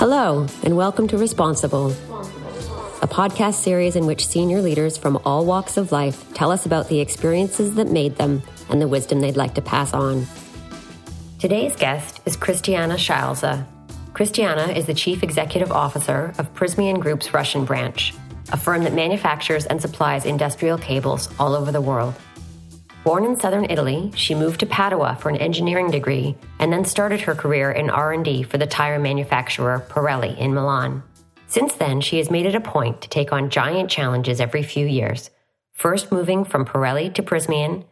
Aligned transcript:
Hello, 0.00 0.46
and 0.62 0.78
welcome 0.78 1.06
to 1.08 1.18
Responsible, 1.18 1.90
a 3.02 3.06
podcast 3.06 3.56
series 3.56 3.96
in 3.96 4.06
which 4.06 4.26
senior 4.26 4.62
leaders 4.62 4.96
from 4.96 5.20
all 5.26 5.44
walks 5.44 5.76
of 5.76 5.92
life 5.92 6.32
tell 6.32 6.50
us 6.50 6.64
about 6.64 6.88
the 6.88 7.00
experiences 7.00 7.74
that 7.74 7.88
made 7.88 8.16
them 8.16 8.42
and 8.70 8.80
the 8.80 8.88
wisdom 8.88 9.20
they'd 9.20 9.36
like 9.36 9.56
to 9.56 9.60
pass 9.60 9.92
on. 9.92 10.26
Today's 11.38 11.76
guest 11.76 12.18
is 12.24 12.34
Christiana 12.34 12.94
Scelza. 12.94 13.66
Christiana 14.14 14.72
is 14.72 14.86
the 14.86 14.94
Chief 14.94 15.22
Executive 15.22 15.70
Officer 15.70 16.32
of 16.38 16.54
Prysmian 16.54 16.98
Group's 16.98 17.34
Russian 17.34 17.66
branch, 17.66 18.14
a 18.54 18.56
firm 18.56 18.84
that 18.84 18.94
manufactures 18.94 19.66
and 19.66 19.82
supplies 19.82 20.24
industrial 20.24 20.78
cables 20.78 21.28
all 21.38 21.54
over 21.54 21.70
the 21.70 21.82
world. 21.82 22.14
Born 23.02 23.24
in 23.24 23.40
southern 23.40 23.64
Italy, 23.70 24.12
she 24.14 24.34
moved 24.34 24.60
to 24.60 24.66
Padua 24.66 25.16
for 25.18 25.30
an 25.30 25.36
engineering 25.36 25.90
degree 25.90 26.36
and 26.58 26.70
then 26.70 26.84
started 26.84 27.22
her 27.22 27.34
career 27.34 27.70
in 27.70 27.88
R&D 27.88 28.42
for 28.42 28.58
the 28.58 28.66
tire 28.66 28.98
manufacturer 28.98 29.86
Pirelli 29.88 30.36
in 30.36 30.52
Milan. 30.52 31.02
Since 31.46 31.72
then, 31.74 32.02
she 32.02 32.18
has 32.18 32.30
made 32.30 32.44
it 32.44 32.54
a 32.54 32.60
point 32.60 33.00
to 33.00 33.08
take 33.08 33.32
on 33.32 33.48
giant 33.48 33.90
challenges 33.90 34.38
every 34.38 34.62
few 34.62 34.86
years, 34.86 35.30
first 35.72 36.12
moving 36.12 36.44
from 36.44 36.66
Pirelli 36.66 37.12
to 37.14 37.22
Prysmian, 37.22 37.84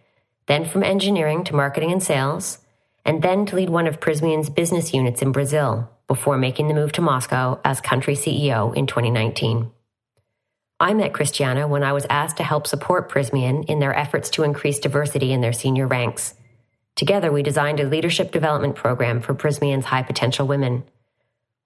then 0.47 0.67
from 0.67 0.85
engineering 0.85 1.43
to 1.45 1.57
marketing 1.57 1.91
and 1.91 2.03
sales, 2.03 2.59
and 3.03 3.23
then 3.23 3.47
to 3.47 3.57
lead 3.57 3.71
one 3.71 3.87
of 3.87 4.01
Prysmian's 4.01 4.51
business 4.51 4.93
units 4.93 5.23
in 5.23 5.33
Brazil 5.33 5.91
before 6.07 6.37
making 6.37 6.69
the 6.69 6.75
move 6.75 6.93
to 6.93 7.01
Moscow 7.01 7.59
as 7.65 7.81
country 7.81 8.15
CEO 8.15 8.77
in 8.77 8.87
2019. 8.87 9.71
I 10.81 10.95
met 10.95 11.13
Christiana 11.13 11.67
when 11.67 11.83
I 11.83 11.93
was 11.93 12.07
asked 12.09 12.37
to 12.37 12.45
help 12.45 12.67
support 12.67 13.11
Prysmian 13.11 13.65
in 13.65 13.81
their 13.81 13.97
efforts 13.97 14.31
to 14.31 14.45
increase 14.45 14.79
diversity 14.79 15.33
in 15.33 15.41
their 15.41 15.53
senior 15.53 15.89
ranks. 15.89 16.35
Together, 16.95 17.33
we 17.33 17.43
designed 17.43 17.81
a 17.81 17.89
leadership 17.89 18.31
development 18.31 18.77
program 18.77 19.21
for 19.21 19.35
Prysmian's 19.35 19.87
high 19.87 20.05
potential 20.05 20.47
women. 20.47 20.85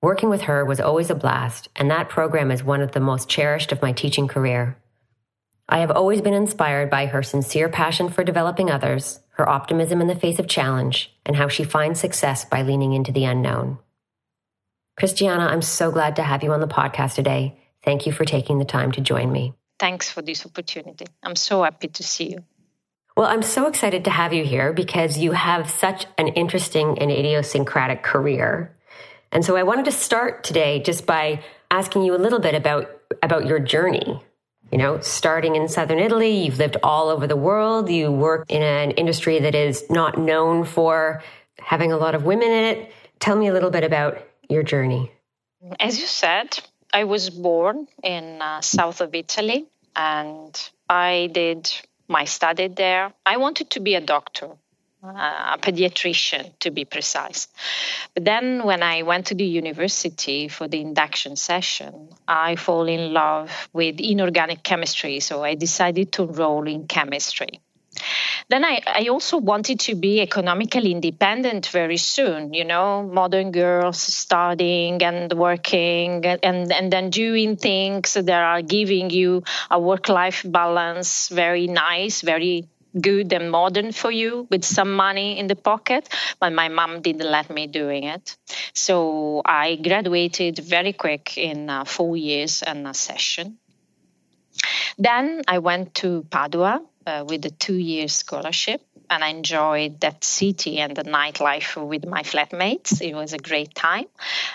Working 0.00 0.30
with 0.30 0.42
her 0.42 0.64
was 0.64 0.80
always 0.80 1.10
a 1.10 1.14
blast, 1.14 1.68
and 1.76 1.90
that 1.90 2.08
program 2.08 2.50
is 2.50 2.64
one 2.64 2.80
of 2.80 2.92
the 2.92 3.00
most 3.00 3.28
cherished 3.28 3.70
of 3.70 3.82
my 3.82 3.92
teaching 3.92 4.28
career. 4.28 4.78
I 5.68 5.78
have 5.78 5.90
always 5.90 6.22
been 6.22 6.34
inspired 6.34 6.90
by 6.90 7.06
her 7.06 7.22
sincere 7.22 7.68
passion 7.68 8.08
for 8.08 8.24
developing 8.24 8.70
others, 8.70 9.20
her 9.36 9.48
optimism 9.48 10.00
in 10.00 10.06
the 10.06 10.14
face 10.14 10.38
of 10.38 10.48
challenge, 10.48 11.14
and 11.24 11.36
how 11.36 11.48
she 11.48 11.64
finds 11.64 12.00
success 12.00 12.44
by 12.46 12.62
leaning 12.62 12.94
into 12.94 13.12
the 13.12 13.24
unknown. 13.24 13.78
Christiana, 14.98 15.46
I'm 15.46 15.62
so 15.62 15.90
glad 15.90 16.16
to 16.16 16.22
have 16.22 16.42
you 16.42 16.52
on 16.52 16.60
the 16.60 16.66
podcast 16.66 17.14
today. 17.14 17.58
Thank 17.84 18.06
you 18.06 18.12
for 18.12 18.24
taking 18.24 18.58
the 18.58 18.64
time 18.64 18.92
to 18.92 19.00
join 19.00 19.30
me. 19.30 19.54
Thanks 19.78 20.10
for 20.10 20.22
this 20.22 20.46
opportunity. 20.46 21.06
I'm 21.22 21.36
so 21.36 21.64
happy 21.64 21.88
to 21.88 22.02
see 22.02 22.30
you. 22.30 22.44
Well, 23.16 23.26
I'm 23.26 23.42
so 23.42 23.66
excited 23.66 24.04
to 24.04 24.10
have 24.10 24.32
you 24.32 24.44
here 24.44 24.72
because 24.72 25.18
you 25.18 25.32
have 25.32 25.68
such 25.70 26.06
an 26.16 26.28
interesting 26.28 26.98
and 26.98 27.10
idiosyncratic 27.10 28.02
career. 28.02 28.74
And 29.32 29.44
so 29.44 29.56
I 29.56 29.64
wanted 29.64 29.84
to 29.86 29.92
start 29.92 30.44
today 30.44 30.80
just 30.80 31.04
by 31.04 31.42
asking 31.70 32.04
you 32.04 32.14
a 32.14 32.20
little 32.20 32.38
bit 32.38 32.54
about 32.54 32.90
about 33.22 33.46
your 33.46 33.58
journey. 33.58 34.22
You 34.70 34.78
know, 34.78 35.00
starting 35.00 35.56
in 35.56 35.68
southern 35.68 35.98
Italy, 35.98 36.44
you've 36.44 36.58
lived 36.58 36.78
all 36.82 37.08
over 37.08 37.26
the 37.26 37.36
world, 37.36 37.90
you 37.90 38.10
work 38.10 38.46
in 38.48 38.62
an 38.62 38.92
industry 38.92 39.40
that 39.40 39.54
is 39.54 39.84
not 39.90 40.16
known 40.16 40.64
for 40.64 41.22
having 41.58 41.92
a 41.92 41.98
lot 41.98 42.14
of 42.14 42.24
women 42.24 42.50
in 42.50 42.64
it. 42.64 42.92
Tell 43.20 43.36
me 43.36 43.48
a 43.48 43.52
little 43.52 43.70
bit 43.70 43.84
about 43.84 44.26
your 44.48 44.62
journey. 44.62 45.12
As 45.78 46.00
you 46.00 46.06
said, 46.06 46.58
I 46.92 47.04
was 47.04 47.30
born 47.30 47.88
in 48.02 48.42
uh, 48.42 48.60
south 48.60 49.00
of 49.00 49.14
Italy 49.14 49.66
and 49.96 50.70
I 50.88 51.30
did 51.32 51.72
my 52.08 52.24
study 52.24 52.68
there. 52.68 53.12
I 53.24 53.38
wanted 53.38 53.70
to 53.70 53.80
be 53.80 53.94
a 53.94 54.00
doctor, 54.00 54.50
uh, 55.02 55.56
a 55.56 55.58
pediatrician 55.58 56.52
to 56.60 56.70
be 56.70 56.84
precise. 56.84 57.48
But 58.14 58.26
then 58.26 58.64
when 58.64 58.82
I 58.82 59.02
went 59.02 59.26
to 59.26 59.34
the 59.34 59.44
university 59.44 60.48
for 60.48 60.68
the 60.68 60.80
induction 60.80 61.36
session, 61.36 62.10
I 62.28 62.56
fall 62.56 62.86
in 62.86 63.12
love 63.14 63.68
with 63.72 63.98
inorganic 63.98 64.62
chemistry, 64.62 65.20
so 65.20 65.42
I 65.42 65.54
decided 65.54 66.12
to 66.12 66.24
enroll 66.24 66.68
in 66.68 66.86
chemistry. 66.86 67.60
Then 68.52 68.66
I, 68.66 68.82
I 68.86 69.06
also 69.08 69.38
wanted 69.38 69.80
to 69.80 69.94
be 69.94 70.20
economically 70.20 70.92
independent 70.92 71.68
very 71.68 71.96
soon, 71.96 72.52
you 72.52 72.66
know, 72.66 73.02
modern 73.02 73.50
girls 73.50 73.96
studying 73.96 75.02
and 75.02 75.32
working 75.32 76.26
and, 76.26 76.70
and 76.70 76.92
then 76.92 77.08
doing 77.08 77.56
things 77.56 78.12
that 78.12 78.28
are 78.28 78.60
giving 78.60 79.08
you 79.08 79.42
a 79.70 79.80
work 79.80 80.10
life 80.10 80.44
balance, 80.44 81.30
very 81.30 81.66
nice, 81.66 82.20
very 82.20 82.68
good 83.00 83.32
and 83.32 83.50
modern 83.50 83.90
for 83.90 84.10
you 84.10 84.46
with 84.50 84.66
some 84.66 84.92
money 84.92 85.38
in 85.38 85.46
the 85.46 85.56
pocket. 85.56 86.06
But 86.38 86.52
my 86.52 86.68
mom 86.68 87.00
didn't 87.00 87.30
let 87.30 87.48
me 87.48 87.66
doing 87.68 88.04
it. 88.04 88.36
So 88.74 89.40
i 89.46 89.76
graduated 89.76 90.58
very 90.58 90.92
quick 90.92 91.38
in 91.38 91.70
uh, 91.70 91.84
four 91.84 92.18
years 92.18 92.60
and 92.60 92.86
a 92.86 92.92
session. 92.92 93.56
Then 94.98 95.40
i 95.48 95.56
went 95.56 95.94
to 95.94 96.26
padua 96.28 96.82
uh, 97.06 97.24
with 97.26 97.44
a 97.44 97.50
two 97.50 97.74
year 97.74 98.08
scholarship 98.08 98.82
and 99.12 99.22
I 99.22 99.28
enjoyed 99.28 100.00
that 100.00 100.24
city 100.24 100.78
and 100.78 100.96
the 100.96 101.04
nightlife 101.04 101.76
with 101.76 102.06
my 102.06 102.22
flatmates. 102.22 103.02
It 103.02 103.14
was 103.14 103.34
a 103.34 103.38
great 103.38 103.74
time. 103.74 104.06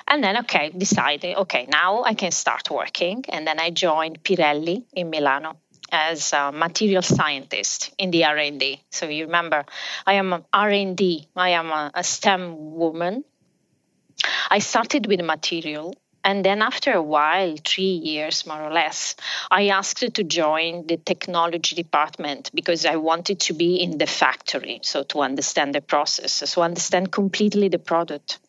And 0.08 0.24
then, 0.24 0.38
okay, 0.40 0.72
decided, 0.76 1.38
okay, 1.38 1.68
now 1.70 2.04
I 2.04 2.16
can 2.16 2.32
start 2.32 2.72
working. 2.72 3.26
And 3.30 3.46
then 3.46 3.60
I 3.60 3.70
joined 3.70 4.24
Pirelli 4.24 4.84
in 4.94 5.12
Milano 5.12 5.58
as 5.92 6.34
a 6.34 6.52
material 6.52 7.04
scientist 7.04 7.94
in 7.98 8.10
the 8.12 8.26
R&D. 8.26 8.82
So 8.90 9.08
you 9.08 9.26
remember, 9.26 9.64
I 10.06 10.14
am 10.14 10.34
an 10.34 10.44
R&D. 10.52 11.28
I 11.36 11.50
am 11.50 11.68
a, 11.68 11.92
a 11.94 12.04
STEM 12.04 12.74
woman. 12.76 13.24
I 14.50 14.60
started 14.60 15.06
with 15.06 15.22
material 15.22 15.94
and 16.28 16.44
then 16.44 16.62
after 16.62 16.92
a 16.92 17.02
while, 17.02 17.56
three 17.64 17.86
years 17.86 18.46
more 18.46 18.62
or 18.62 18.70
less, 18.70 19.16
I 19.50 19.70
asked 19.70 20.14
to 20.14 20.24
join 20.26 20.86
the 20.86 20.98
technology 20.98 21.74
department 21.74 22.52
because 22.54 22.86
I 22.86 22.98
wanted 22.98 23.40
to 23.48 23.54
be 23.54 23.78
in 23.78 23.98
the 23.98 24.08
factory, 24.08 24.82
so 24.84 25.04
to 25.04 25.22
understand 25.22 25.74
the 25.74 25.80
process, 25.80 26.34
so 26.34 26.62
understand 26.62 27.14
completely 27.14 27.70
the 27.70 27.80
product. 27.80 28.40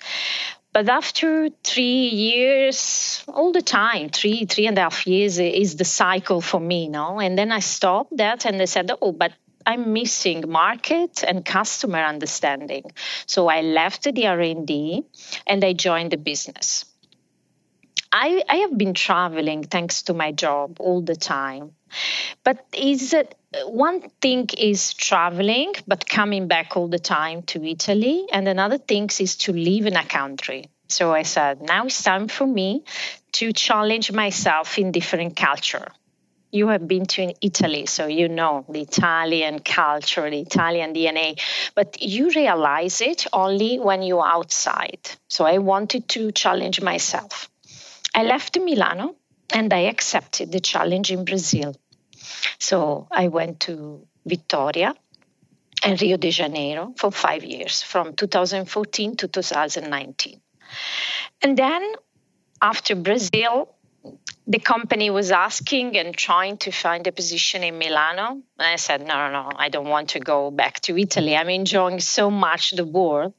But 0.72 0.88
after 0.88 1.50
three 1.62 2.08
years, 2.08 3.22
all 3.28 3.52
the 3.52 3.62
time, 3.62 4.08
three, 4.08 4.44
three 4.44 4.66
and 4.66 4.76
a 4.76 4.80
half 4.80 5.06
years 5.06 5.38
is 5.38 5.76
the 5.76 5.84
cycle 5.84 6.40
for 6.40 6.58
me, 6.58 6.88
no? 6.88 7.20
And 7.20 7.38
then 7.38 7.52
I 7.52 7.60
stopped 7.60 8.16
that 8.16 8.44
and 8.44 8.60
I 8.60 8.64
said, 8.64 8.90
oh, 9.00 9.12
but 9.12 9.30
I'm 9.64 9.92
missing 9.92 10.50
market 10.50 11.22
and 11.22 11.44
customer 11.44 12.02
understanding. 12.02 12.90
So 13.26 13.46
I 13.46 13.60
left 13.60 14.02
the 14.02 14.26
R&D 14.26 15.04
and 15.46 15.64
I 15.64 15.74
joined 15.74 16.10
the 16.10 16.16
business. 16.16 16.84
I, 18.12 18.42
I 18.48 18.56
have 18.56 18.76
been 18.76 18.94
traveling 18.94 19.64
thanks 19.64 20.02
to 20.02 20.14
my 20.14 20.32
job 20.32 20.78
all 20.80 21.02
the 21.02 21.16
time. 21.16 21.72
But 22.44 22.64
is 22.74 23.12
it 23.12 23.34
one 23.66 24.10
thing 24.20 24.48
is 24.56 24.94
traveling, 24.94 25.74
but 25.86 26.08
coming 26.08 26.48
back 26.48 26.76
all 26.76 26.88
the 26.88 26.98
time 26.98 27.42
to 27.44 27.64
Italy, 27.64 28.26
and 28.32 28.46
another 28.48 28.78
thing 28.78 29.08
is 29.18 29.36
to 29.36 29.52
live 29.52 29.86
in 29.86 29.96
a 29.96 30.04
country. 30.04 30.70
So 30.88 31.12
I 31.12 31.22
said, 31.22 31.60
now 31.62 31.86
it's 31.86 32.02
time 32.02 32.28
for 32.28 32.46
me 32.46 32.84
to 33.32 33.52
challenge 33.52 34.10
myself 34.12 34.78
in 34.78 34.92
different 34.92 35.36
culture. 35.36 35.88
You 36.50 36.68
have 36.68 36.88
been 36.88 37.04
to 37.06 37.34
Italy, 37.42 37.84
so 37.84 38.06
you 38.06 38.28
know 38.28 38.64
the 38.70 38.80
Italian 38.80 39.58
culture, 39.58 40.30
the 40.30 40.40
Italian 40.40 40.94
DNA, 40.94 41.38
but 41.74 42.00
you 42.00 42.30
realize 42.30 43.02
it 43.02 43.26
only 43.34 43.78
when 43.78 44.02
you're 44.02 44.26
outside. 44.26 45.10
So 45.28 45.44
I 45.44 45.58
wanted 45.58 46.08
to 46.10 46.32
challenge 46.32 46.80
myself. 46.80 47.50
I 48.18 48.24
left 48.24 48.58
Milano 48.58 49.14
and 49.54 49.72
I 49.72 49.82
accepted 49.86 50.50
the 50.50 50.58
challenge 50.58 51.12
in 51.12 51.24
Brazil. 51.24 51.76
So 52.58 53.06
I 53.12 53.28
went 53.28 53.60
to 53.60 54.08
Vitória 54.28 54.92
and 55.84 56.02
Rio 56.02 56.16
de 56.16 56.32
Janeiro 56.32 56.94
for 56.96 57.12
five 57.12 57.44
years, 57.44 57.80
from 57.80 58.14
2014 58.14 59.14
to 59.18 59.28
2019. 59.28 60.40
And 61.42 61.56
then 61.56 61.92
after 62.60 62.96
Brazil, 62.96 63.68
the 64.48 64.58
company 64.58 65.10
was 65.10 65.30
asking 65.30 65.96
and 65.96 66.12
trying 66.12 66.56
to 66.56 66.72
find 66.72 67.06
a 67.06 67.12
position 67.12 67.62
in 67.62 67.78
Milano. 67.78 68.42
And 68.58 68.66
I 68.74 68.76
said, 68.76 69.06
no, 69.06 69.14
no, 69.14 69.42
no, 69.42 69.50
I 69.54 69.68
don't 69.68 69.86
want 69.86 70.08
to 70.10 70.18
go 70.18 70.50
back 70.50 70.80
to 70.80 70.98
Italy. 70.98 71.36
I'm 71.36 71.50
enjoying 71.50 72.00
so 72.00 72.32
much 72.32 72.72
the 72.72 72.84
world. 72.84 73.34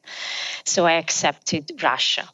So 0.63 0.85
I 0.85 0.93
accepted 0.93 1.83
Russia. 1.83 2.29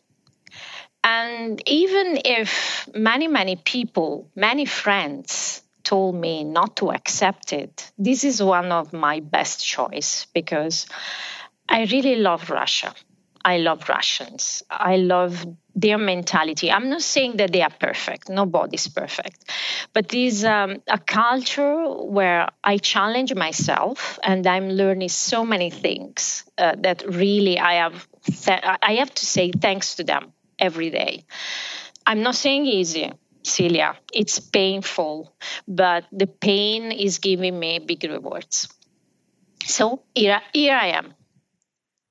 And 1.05 1.61
even 1.67 2.19
if 2.25 2.89
many, 2.95 3.27
many 3.27 3.57
people, 3.57 4.27
many 4.35 4.65
friends 4.65 5.61
told 5.83 6.15
me 6.15 6.43
not 6.43 6.77
to 6.77 6.91
accept 6.91 7.53
it, 7.53 7.91
this 7.95 8.23
is 8.23 8.41
one 8.41 8.71
of 8.71 8.91
my 8.91 9.19
best 9.19 9.63
choice 9.63 10.25
because 10.33 10.87
I 11.69 11.83
really 11.85 12.15
love 12.15 12.49
Russia. 12.49 12.95
I 13.43 13.57
love 13.59 13.87
Russians. 13.87 14.63
I 14.71 14.95
love 14.97 15.45
their 15.75 15.99
mentality. 15.99 16.71
I'm 16.71 16.89
not 16.89 17.03
saying 17.03 17.37
that 17.37 17.51
they 17.51 17.61
are 17.61 17.69
perfect. 17.79 18.27
Nobody's 18.27 18.87
perfect. 18.87 19.37
But 19.93 20.11
it's 20.15 20.43
um, 20.43 20.81
a 20.87 20.97
culture 20.97 21.85
where 21.87 22.49
I 22.63 22.77
challenge 22.79 23.35
myself 23.35 24.17
and 24.23 24.47
I'm 24.47 24.71
learning 24.71 25.09
so 25.09 25.45
many 25.45 25.69
things 25.69 26.45
uh, 26.57 26.73
that 26.79 27.03
really 27.07 27.59
I 27.59 27.73
have, 27.75 28.07
th- 28.25 28.63
I 28.63 28.95
have 28.95 29.13
to 29.13 29.25
say 29.27 29.51
thanks 29.51 29.97
to 29.97 30.03
them 30.03 30.33
every 30.59 30.89
day. 30.89 31.25
I'm 32.05 32.21
not 32.21 32.35
saying 32.35 32.65
easy, 32.65 33.11
Celia. 33.43 33.95
It's 34.13 34.39
painful, 34.39 35.33
but 35.67 36.05
the 36.11 36.27
pain 36.27 36.91
is 36.91 37.19
giving 37.19 37.57
me 37.57 37.79
big 37.79 38.03
rewards. 38.03 38.67
So 39.65 40.03
here, 40.13 40.41
here 40.53 40.75
I 40.75 40.87
am. 40.87 41.13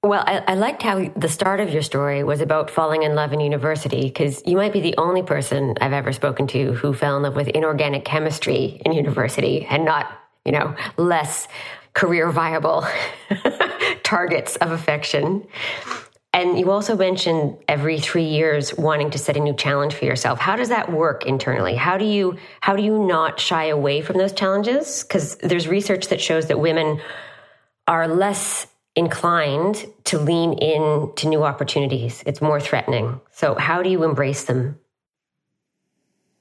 Well, 0.03 0.23
I, 0.27 0.43
I, 0.49 0.55
liked 0.55 0.83
how 0.83 1.09
the 1.17 1.31
start 1.31 1.61
of 1.61 1.71
your 1.71 1.81
story 1.81 2.25
was 2.25 2.43
about 2.43 2.71
falling 2.71 3.05
in 3.05 3.15
love 3.15 3.33
in 3.33 3.41
university 3.41 4.03
because 4.03 4.43
you 4.45 4.55
might 4.55 4.75
be 4.75 4.81
the 4.81 4.95
only 4.99 5.23
person 5.23 5.77
I've 5.81 5.95
ever 5.95 6.13
spoken 6.13 6.47
to 6.49 6.75
who 6.75 6.93
fell 6.93 7.17
in 7.17 7.23
love 7.23 7.35
with 7.35 7.49
inorganic 7.49 8.05
chemistry 8.05 8.83
in 8.85 8.93
university 8.93 9.65
and 9.65 9.87
not, 9.87 10.13
you 10.45 10.53
know, 10.53 10.77
less 10.99 11.49
career 11.95 12.31
viable 12.31 12.87
targets 14.03 14.57
of 14.57 14.73
affection. 14.73 15.47
And 16.35 16.59
you 16.59 16.73
also 16.73 16.97
mentioned 16.97 17.59
every 17.69 18.01
three 18.01 18.25
years 18.25 18.77
wanting 18.77 19.13
to 19.13 19.19
set 19.19 19.37
a 19.37 19.41
new 19.41 19.55
challenge 19.55 19.95
for 19.95 20.05
yourself. 20.05 20.41
How 20.41 20.57
does 20.57 20.69
that 20.69 20.91
work 20.91 21.27
internally? 21.27 21.77
How 21.77 21.97
do 21.97 22.05
you 22.05 22.39
how 22.61 22.75
do 22.75 22.83
you 22.83 23.07
not 23.07 23.39
shy 23.39 23.67
away 23.67 24.01
from 24.01 24.19
those 24.19 24.33
challenges? 24.33 25.05
Because 25.05 25.37
there's 25.37 25.69
research 25.69 26.09
that 26.09 26.21
shows 26.21 26.49
that 26.49 26.59
women 26.59 27.01
are 27.87 28.09
less 28.09 28.67
inclined 28.97 29.87
to 30.05 30.19
lean 30.19 30.55
in 30.55 31.13
to 31.15 31.29
new 31.29 31.45
opportunities. 31.45 32.25
It's 32.27 32.43
more 32.43 32.59
threatening. 32.59 33.21
So, 33.31 33.55
how 33.55 33.85
do 33.85 33.89
you 33.89 34.03
embrace 34.03 34.43
them? 34.43 34.81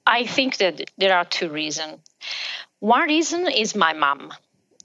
I 0.08 0.26
think 0.26 0.58
that 0.58 0.90
there 0.98 1.16
are 1.16 1.26
two 1.26 1.50
reasons. 1.50 2.00
One 2.80 3.08
reason 3.08 3.48
is 3.48 3.76
my 3.76 3.94
mom. 3.94 4.34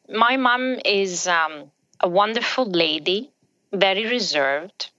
My 0.07 0.37
mom 0.37 0.79
is 0.85 1.27
um, 1.27 1.71
a 1.99 2.09
wonderful 2.11 2.67
lady, 2.67 3.31
very 3.73 4.07
reserved, 4.07 4.91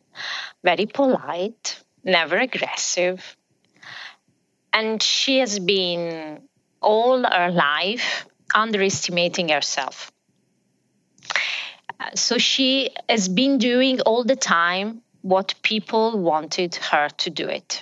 very 0.63 0.86
polite, 0.86 1.81
never 2.04 2.38
aggressive. 2.38 3.38
And 4.71 5.01
she 5.01 5.39
has 5.39 5.60
been 5.60 6.42
all 6.81 7.24
her 7.24 7.51
life 7.51 8.25
underestimating 8.54 9.50
herself 9.50 10.12
so 12.16 12.38
she 12.38 12.92
has 13.07 13.27
been 13.27 13.57
doing 13.57 14.01
all 14.01 14.24
the 14.24 14.36
time 14.36 15.01
what 15.21 15.54
people 15.62 16.18
wanted 16.19 16.75
her 16.75 17.10
to 17.10 17.30
do 17.30 17.48
it. 17.48 17.81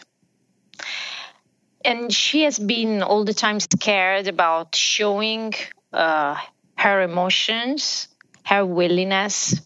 And 1.86 2.12
she 2.12 2.44
has 2.44 2.60
been 2.60 3.04
all 3.04 3.24
the 3.24 3.34
time 3.34 3.60
scared 3.60 4.28
about 4.28 4.76
showing 4.76 5.54
uh, 5.94 6.36
her 6.76 7.02
emotions, 7.02 8.08
her 8.44 8.66
willingness, 8.66 9.62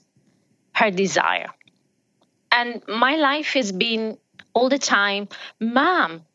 her 0.73 0.91
desire. 0.91 1.47
And 2.51 2.83
my 2.87 3.15
life 3.15 3.53
has 3.53 3.71
been 3.71 4.17
all 4.53 4.69
the 4.69 4.79
time, 4.79 5.29
Mom, 5.59 6.25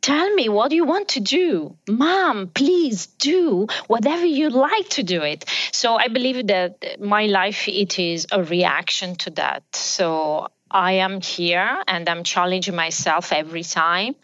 tell 0.00 0.34
me 0.34 0.48
what 0.48 0.72
you 0.72 0.84
want 0.84 1.08
to 1.10 1.20
do? 1.20 1.76
Mom 1.88 2.48
please 2.48 3.06
do 3.06 3.66
whatever 3.86 4.24
you 4.24 4.50
like 4.50 4.88
to 4.90 5.02
do 5.02 5.22
it. 5.22 5.44
So 5.72 5.96
i 5.96 6.08
believe 6.08 6.46
that 6.48 7.00
my 7.00 7.26
life 7.26 7.68
it 7.68 7.98
is 7.98 8.26
a 8.32 8.42
reaction 8.42 9.16
to 9.16 9.30
that. 9.30 9.62
So 9.74 10.48
i 10.70 10.92
am 10.92 11.20
here 11.20 11.82
and 11.86 12.08
i'm 12.08 12.22
challenging 12.24 12.74
myself 12.74 13.32
every 13.32 13.62
time. 13.62 14.14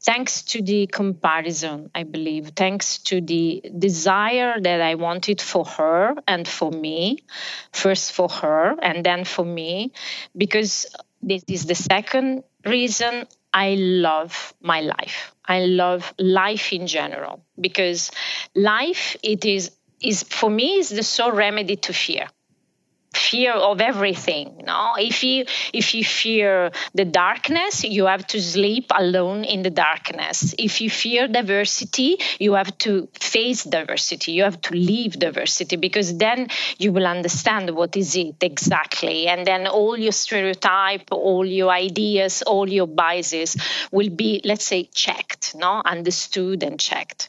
Thanks 0.00 0.42
to 0.42 0.62
the 0.62 0.86
comparison 0.86 1.90
i 1.94 2.02
believe. 2.02 2.52
Thanks 2.56 2.98
to 2.98 3.20
the 3.20 3.62
desire 3.78 4.60
that 4.60 4.80
i 4.80 4.94
wanted 4.96 5.40
for 5.40 5.64
her 5.64 6.14
and 6.26 6.46
for 6.48 6.70
me. 6.70 7.18
First 7.72 8.12
for 8.12 8.28
her 8.28 8.76
and 8.82 9.04
then 9.04 9.24
for 9.24 9.44
me. 9.44 9.92
Because 10.36 10.86
this 11.22 11.44
is 11.48 11.66
the 11.66 11.74
second 11.74 12.44
reason 12.64 13.26
I 13.54 13.74
love 13.74 14.54
my 14.60 14.80
life. 14.80 15.34
I 15.44 15.60
love 15.66 16.14
life 16.18 16.72
in 16.72 16.86
general. 16.86 17.44
Because 17.60 18.10
life 18.54 19.16
it 19.22 19.44
is 19.44 19.70
is 20.00 20.24
for 20.24 20.50
me 20.50 20.78
is 20.78 20.88
the 20.88 21.02
sole 21.02 21.32
remedy 21.32 21.76
to 21.76 21.92
fear 21.92 22.28
fear 23.14 23.52
of 23.52 23.80
everything 23.80 24.62
no 24.66 24.92
if 24.98 25.22
you 25.24 25.44
if 25.72 25.94
you 25.94 26.04
fear 26.04 26.70
the 26.94 27.04
darkness 27.04 27.84
you 27.84 28.06
have 28.06 28.26
to 28.26 28.40
sleep 28.40 28.90
alone 28.94 29.44
in 29.44 29.62
the 29.62 29.70
darkness. 29.70 30.54
If 30.58 30.80
you 30.80 30.90
fear 30.90 31.28
diversity 31.28 32.18
you 32.38 32.54
have 32.54 32.76
to 32.78 33.08
face 33.20 33.64
diversity. 33.64 34.32
You 34.32 34.44
have 34.44 34.60
to 34.62 34.74
leave 34.74 35.18
diversity 35.18 35.76
because 35.76 36.16
then 36.16 36.48
you 36.78 36.92
will 36.92 37.06
understand 37.06 37.70
what 37.70 37.96
is 37.96 38.16
it 38.16 38.36
exactly. 38.42 39.28
And 39.28 39.46
then 39.46 39.66
all 39.66 39.98
your 39.98 40.12
stereotype 40.12 41.08
all 41.10 41.46
your 41.46 41.70
ideas 41.70 42.42
all 42.42 42.68
your 42.68 42.86
biases 42.86 43.56
will 43.90 44.10
be 44.10 44.40
let's 44.44 44.64
say 44.64 44.84
checked 44.84 45.54
no? 45.54 45.82
Understood 45.84 46.62
and 46.62 46.78
checked. 46.78 47.28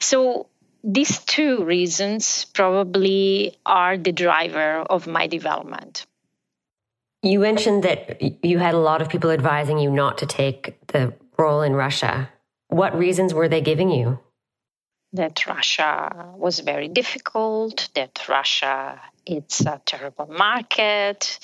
So 0.00 0.48
these 0.82 1.18
two 1.18 1.64
reasons 1.64 2.46
probably 2.46 3.56
are 3.66 3.96
the 3.96 4.12
driver 4.12 4.80
of 4.80 5.06
my 5.06 5.26
development. 5.26 6.06
You 7.22 7.40
mentioned 7.40 7.84
that 7.84 8.22
you 8.44 8.58
had 8.58 8.74
a 8.74 8.78
lot 8.78 9.02
of 9.02 9.08
people 9.08 9.30
advising 9.30 9.78
you 9.78 9.90
not 9.90 10.18
to 10.18 10.26
take 10.26 10.74
the 10.86 11.12
role 11.38 11.62
in 11.62 11.74
Russia. 11.74 12.30
What 12.68 12.98
reasons 12.98 13.34
were 13.34 13.48
they 13.48 13.60
giving 13.60 13.90
you? 13.90 14.18
That 15.12 15.46
Russia 15.46 16.32
was 16.36 16.60
very 16.60 16.88
difficult, 16.88 17.88
that 17.94 18.28
Russia 18.28 19.00
it's 19.30 19.60
a 19.60 19.80
terrible 19.84 20.26
market, 20.26 21.38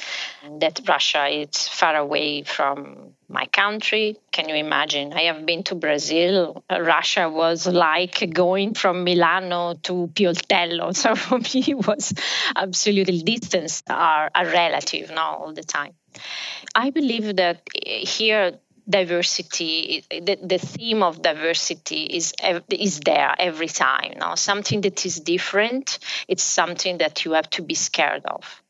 that 0.59 0.81
Russia 0.89 1.27
is 1.27 1.69
far 1.69 1.95
away 1.97 2.43
from 2.43 3.15
my 3.29 3.47
country. 3.47 4.17
Can 4.33 4.49
you 4.49 4.57
imagine? 4.57 5.13
I 5.13 5.23
have 5.23 5.47
been 5.47 5.63
to 5.65 5.75
Brazil. 5.75 6.65
Russia 6.71 7.29
was 7.29 7.67
like 7.67 8.33
going 8.33 8.75
from 8.75 9.05
Milano 9.05 9.75
to 9.85 10.11
Pioltello. 10.13 10.95
So 11.07 11.15
for 11.15 11.39
me, 11.39 11.65
it 11.69 11.87
was 11.87 12.13
absolutely 12.57 13.23
distance 13.23 13.83
are, 13.89 14.31
a 14.35 14.45
relative, 14.45 15.11
not 15.11 15.39
all 15.39 15.53
the 15.53 15.63
time. 15.63 15.93
I 16.75 16.91
believe 16.91 17.37
that 17.37 17.63
here 17.75 18.59
diversity 18.89 20.05
the, 20.11 20.39
the 20.43 20.59
theme 20.59 21.03
of 21.03 21.21
diversity 21.21 22.05
is 22.05 22.33
is 22.69 23.01
there 23.01 23.35
every 23.39 23.67
time 23.67 24.15
now 24.19 24.35
something 24.37 24.81
that 24.81 25.05
is 25.05 25.21
different 25.21 25.99
it's 26.29 26.43
something 26.43 26.99
that 26.99 27.25
you 27.25 27.33
have 27.33 27.51
to 27.51 27.63
be 27.63 27.75
scared 27.75 28.25
of 28.27 28.63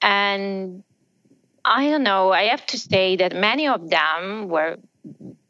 and 0.00 0.84
i 1.64 1.90
don't 1.90 2.04
know 2.04 2.30
i 2.30 2.44
have 2.44 2.64
to 2.66 2.78
say 2.78 3.16
that 3.16 3.34
many 3.34 3.66
of 3.66 3.90
them 3.90 4.48
were 4.48 4.76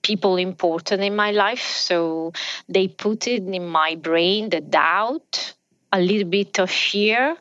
people 0.03 0.37
important 0.37 1.03
in 1.03 1.15
my 1.15 1.33
life 1.33 1.63
so 1.63 2.33
they 2.69 2.89
put 2.89 3.27
it 3.27 3.43
in 3.43 3.67
my 3.67 3.95
brain 3.97 4.49
the 4.49 4.61
doubt 4.61 5.53
a 5.93 6.01
little 6.01 6.29
bit 6.29 6.59
of 6.59 6.69
fear, 6.69 7.37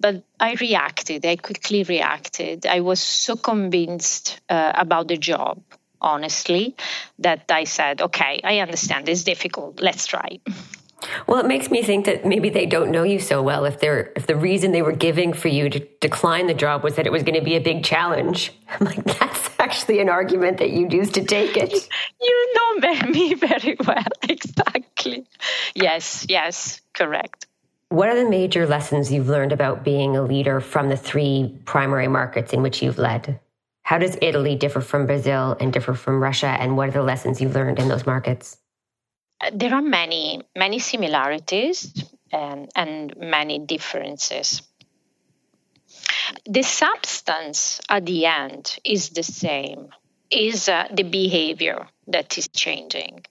but 0.00 0.24
I 0.40 0.54
reacted. 0.54 1.24
I 1.24 1.36
quickly 1.36 1.84
reacted. 1.84 2.66
I 2.66 2.80
was 2.80 2.98
so 2.98 3.36
convinced 3.36 4.40
uh, 4.48 4.72
about 4.74 5.06
the 5.08 5.18
job 5.18 5.62
honestly, 6.00 6.76
that 7.18 7.44
I 7.50 7.64
said, 7.64 8.00
okay, 8.02 8.40
I 8.42 8.58
understand 8.58 9.08
it's 9.08 9.24
difficult. 9.24 9.80
Let's 9.80 10.06
try. 10.06 10.40
Well, 11.26 11.40
it 11.40 11.46
makes 11.46 11.70
me 11.70 11.82
think 11.82 12.04
that 12.04 12.26
maybe 12.26 12.50
they 12.50 12.66
don't 12.66 12.90
know 12.90 13.04
you 13.04 13.18
so 13.18 13.42
well. 13.42 13.64
If 13.64 13.80
they're 13.80 14.12
if 14.16 14.26
the 14.26 14.36
reason 14.36 14.72
they 14.72 14.82
were 14.82 14.92
giving 14.92 15.32
for 15.32 15.48
you 15.48 15.70
to 15.70 15.80
decline 16.00 16.46
the 16.46 16.54
job 16.54 16.84
was 16.84 16.96
that 16.96 17.06
it 17.06 17.12
was 17.12 17.22
going 17.22 17.38
to 17.38 17.44
be 17.44 17.56
a 17.56 17.60
big 17.60 17.84
challenge, 17.84 18.52
I'm 18.68 18.86
like, 18.86 19.02
that's 19.04 19.50
actually 19.58 20.00
an 20.00 20.08
argument 20.08 20.58
that 20.58 20.70
you'd 20.70 20.92
use 20.92 21.10
to 21.12 21.24
take 21.24 21.56
it. 21.56 21.72
You 22.20 22.54
know 22.54 22.70
me 23.08 23.34
very 23.34 23.76
well, 23.86 24.04
exactly. 24.28 25.26
Yes, 25.74 26.26
yes, 26.28 26.80
correct. 26.92 27.46
What 27.88 28.08
are 28.08 28.14
the 28.14 28.30
major 28.30 28.66
lessons 28.66 29.12
you've 29.12 29.28
learned 29.28 29.52
about 29.52 29.84
being 29.84 30.16
a 30.16 30.22
leader 30.22 30.60
from 30.60 30.88
the 30.88 30.96
three 30.96 31.58
primary 31.64 32.08
markets 32.08 32.52
in 32.52 32.62
which 32.62 32.82
you've 32.82 32.98
led? 32.98 33.40
How 33.90 33.98
does 33.98 34.16
Italy 34.22 34.54
differ 34.54 34.80
from 34.80 35.06
Brazil 35.06 35.56
and 35.58 35.72
differ 35.72 35.94
from 35.94 36.22
Russia? 36.22 36.46
And 36.46 36.76
what 36.76 36.90
are 36.90 36.92
the 36.92 37.02
lessons 37.02 37.40
you've 37.40 37.56
learned 37.56 37.80
in 37.80 37.88
those 37.88 38.06
markets? 38.06 38.56
There 39.52 39.74
are 39.74 39.82
many, 39.82 40.42
many 40.54 40.78
similarities 40.78 42.04
and, 42.30 42.70
and 42.76 43.12
many 43.16 43.58
differences. 43.58 44.62
The 46.48 46.62
substance 46.62 47.80
at 47.88 48.06
the 48.06 48.26
end 48.26 48.78
is 48.84 49.08
the 49.08 49.24
same, 49.24 49.88
is 50.30 50.68
uh, 50.68 50.86
the 50.94 51.02
behavior 51.02 51.88
that 52.06 52.38
is 52.38 52.46
changing. 52.46 53.24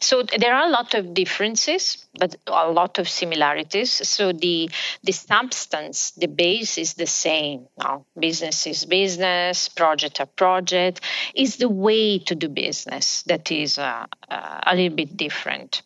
So 0.00 0.22
there 0.22 0.54
are 0.54 0.66
a 0.66 0.70
lot 0.70 0.94
of 0.94 1.14
differences, 1.14 2.06
but 2.18 2.36
a 2.46 2.70
lot 2.70 2.98
of 2.98 3.08
similarities. 3.08 4.08
So 4.08 4.32
the 4.32 4.70
the 5.02 5.12
substance, 5.12 6.12
the 6.12 6.28
base 6.28 6.78
is 6.78 6.94
the 6.94 7.06
same. 7.06 7.66
Now, 7.78 8.06
business 8.18 8.66
is 8.66 8.84
business, 8.84 9.68
project 9.68 10.20
a 10.20 10.26
project. 10.26 11.00
Is 11.34 11.56
the 11.56 11.68
way 11.68 12.18
to 12.18 12.34
do 12.34 12.48
business 12.48 13.22
that 13.24 13.50
is 13.50 13.78
uh, 13.78 14.06
uh, 14.28 14.60
a 14.66 14.74
little 14.74 14.96
bit 14.96 15.16
different. 15.16 15.82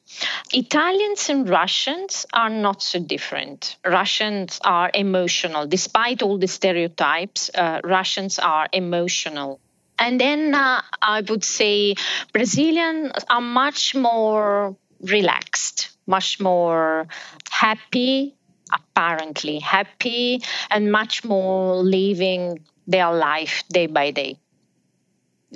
Italians 0.53 1.29
and 1.29 1.49
Russians 1.49 2.27
are 2.33 2.51
not 2.51 2.83
so 2.83 2.99
different. 3.01 3.77
Russians 3.85 4.61
are 4.65 4.91
emotional, 4.95 5.67
despite 5.67 6.23
all 6.23 6.39
the 6.39 6.47
stereotypes. 6.47 7.51
Uh, 7.55 7.81
Russians 7.85 8.39
are 8.39 8.69
emotional 8.73 9.61
And 9.99 10.21
then 10.21 10.55
uh, 10.55 10.83
I 11.03 11.23
would 11.29 11.45
say 11.45 11.95
Brazilians 12.33 13.13
are 13.29 13.41
much 13.41 13.95
more 13.95 14.77
relaxed, 15.01 15.91
much 16.07 16.41
more 16.41 17.07
happy, 17.51 18.35
apparently 18.73 19.59
happy, 19.61 20.43
and 20.71 20.91
much 20.93 21.25
more 21.25 21.77
living 21.77 22.61
their 22.87 23.13
life 23.13 23.65
day 23.69 23.87
by 23.87 24.11
day 24.11 24.39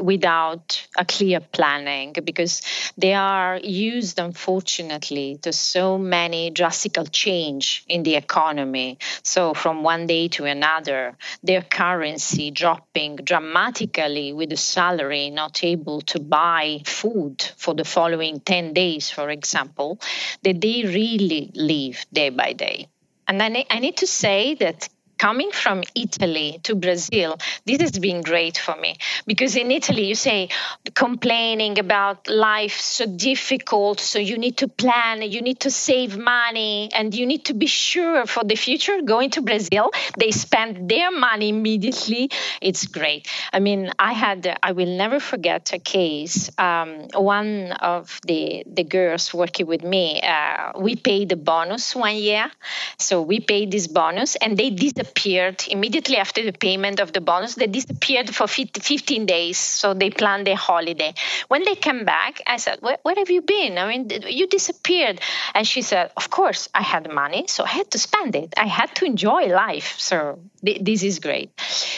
without 0.00 0.86
a 0.96 1.04
clear 1.04 1.40
planning 1.40 2.14
because 2.24 2.62
they 2.96 3.14
are 3.14 3.58
used 3.58 4.18
unfortunately 4.18 5.38
to 5.42 5.52
so 5.52 5.98
many 5.98 6.50
drastic 6.50 6.96
change 7.12 7.84
in 7.88 8.02
the 8.02 8.16
economy. 8.16 8.98
So 9.22 9.54
from 9.54 9.82
one 9.82 10.06
day 10.06 10.28
to 10.28 10.44
another 10.44 11.16
their 11.42 11.62
currency 11.62 12.50
dropping 12.50 13.16
dramatically 13.16 14.32
with 14.32 14.50
the 14.50 14.56
salary 14.56 15.30
not 15.30 15.62
able 15.64 16.00
to 16.02 16.20
buy 16.20 16.80
food 16.84 17.42
for 17.56 17.74
the 17.74 17.84
following 17.84 18.40
10 18.40 18.72
days 18.72 19.10
for 19.10 19.30
example 19.30 20.00
that 20.42 20.60
they 20.60 20.84
really 20.84 21.50
live 21.54 22.04
day 22.12 22.30
by 22.30 22.52
day. 22.52 22.88
And 23.26 23.42
I 23.42 23.78
need 23.78 23.98
to 23.98 24.06
say 24.06 24.54
that 24.54 24.88
coming 25.18 25.50
from 25.50 25.82
Italy 25.94 26.60
to 26.62 26.74
Brazil, 26.74 27.36
this 27.66 27.80
has 27.80 27.98
been 27.98 28.22
great 28.22 28.56
for 28.56 28.76
me 28.76 28.96
because 29.26 29.56
in 29.56 29.70
Italy 29.70 30.06
you 30.06 30.14
say 30.14 30.48
complaining 30.94 31.78
about 31.78 32.28
life 32.28 32.78
so 32.78 33.06
difficult, 33.06 34.00
so 34.00 34.18
you 34.18 34.38
need 34.38 34.56
to 34.58 34.68
plan, 34.68 35.22
you 35.22 35.42
need 35.42 35.60
to 35.60 35.70
save 35.70 36.16
money, 36.16 36.88
and 36.94 37.14
you 37.14 37.26
need 37.26 37.44
to 37.46 37.54
be 37.54 37.66
sure 37.66 38.26
for 38.26 38.44
the 38.44 38.54
future. 38.54 39.02
Going 39.02 39.30
to 39.30 39.42
Brazil, 39.42 39.90
they 40.16 40.30
spend 40.30 40.88
their 40.88 41.10
money 41.10 41.48
immediately. 41.48 42.30
It's 42.60 42.86
great. 42.86 43.28
I 43.52 43.58
mean, 43.60 43.90
I 43.98 44.12
had, 44.12 44.58
I 44.62 44.72
will 44.72 44.96
never 44.96 45.20
forget 45.20 45.72
a 45.72 45.78
case. 45.78 46.50
Um, 46.58 47.08
one 47.14 47.72
of 47.72 48.20
the 48.26 48.64
the 48.66 48.84
girls 48.84 49.34
working 49.34 49.66
with 49.66 49.82
me, 49.82 50.20
uh, 50.22 50.72
we 50.78 50.96
paid 50.96 51.28
the 51.30 51.36
bonus 51.36 51.94
one 51.96 52.16
year, 52.16 52.50
so 52.98 53.22
we 53.22 53.40
paid 53.40 53.70
this 53.70 53.86
bonus, 53.88 54.36
and 54.36 54.56
they 54.56 54.70
disappeared 54.70 55.07
disappeared 55.08 55.64
immediately 55.68 56.16
after 56.16 56.42
the 56.44 56.52
payment 56.52 57.00
of 57.00 57.12
the 57.12 57.20
bonus. 57.20 57.54
They 57.54 57.66
disappeared 57.66 58.34
for 58.34 58.46
15 58.46 59.26
days, 59.26 59.58
so 59.58 59.94
they 59.94 60.10
planned 60.10 60.46
their 60.46 60.56
holiday. 60.56 61.14
When 61.48 61.64
they 61.64 61.74
came 61.74 62.04
back, 62.04 62.40
I 62.46 62.56
said, 62.58 62.78
where, 62.80 62.98
where, 63.02 63.14
have 63.16 63.30
you 63.30 63.42
been? 63.42 63.78
I 63.78 63.88
mean, 63.88 64.10
you 64.28 64.46
disappeared." 64.46 65.20
And 65.54 65.66
she 65.66 65.82
said, 65.82 66.10
"Of 66.16 66.30
course, 66.30 66.68
I 66.74 66.82
had 66.82 67.12
money, 67.12 67.46
so 67.46 67.64
I 67.64 67.68
had 67.68 67.90
to 67.92 67.98
spend 67.98 68.36
it. 68.36 68.54
I 68.56 68.66
had 68.66 68.94
to 68.96 69.04
enjoy 69.04 69.46
life. 69.46 69.94
So 69.98 70.38
th- 70.64 70.80
this 70.82 71.02
is 71.02 71.18
great." 71.18 71.50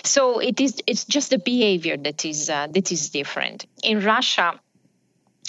So 0.05 0.41
it 0.41 0.61
is. 0.61 0.81
It's 0.87 1.05
just 1.05 1.31
the 1.31 1.39
behavior 1.39 1.97
that 1.97 2.25
is 2.25 2.51
uh, 2.51 2.69
that 2.75 2.93
is 2.93 3.11
different 3.11 3.67
in 3.83 4.01
Russia 4.05 4.61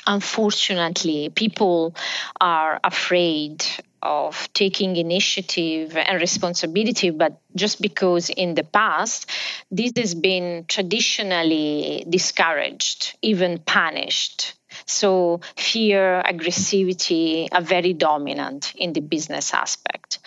unfortunately, 0.07 1.29
people 1.29 1.93
are 2.39 2.79
afraid 2.83 3.63
of 4.01 4.49
taking 4.53 4.95
initiative 4.95 5.95
and 5.95 6.19
responsibility, 6.19 7.09
but 7.09 7.39
just 7.55 7.81
because 7.81 8.29
in 8.29 8.55
the 8.55 8.63
past 8.63 9.29
this 9.69 9.93
has 9.95 10.15
been 10.15 10.65
traditionally 10.67 12.05
discouraged, 12.09 13.17
even 13.21 13.59
punished. 13.59 14.53
So, 14.85 15.41
fear, 15.57 16.23
aggressivity 16.25 17.49
are 17.51 17.61
very 17.61 17.93
dominant 17.93 18.73
in 18.75 18.93
the 18.93 19.01
business 19.01 19.53
aspect. 19.53 20.19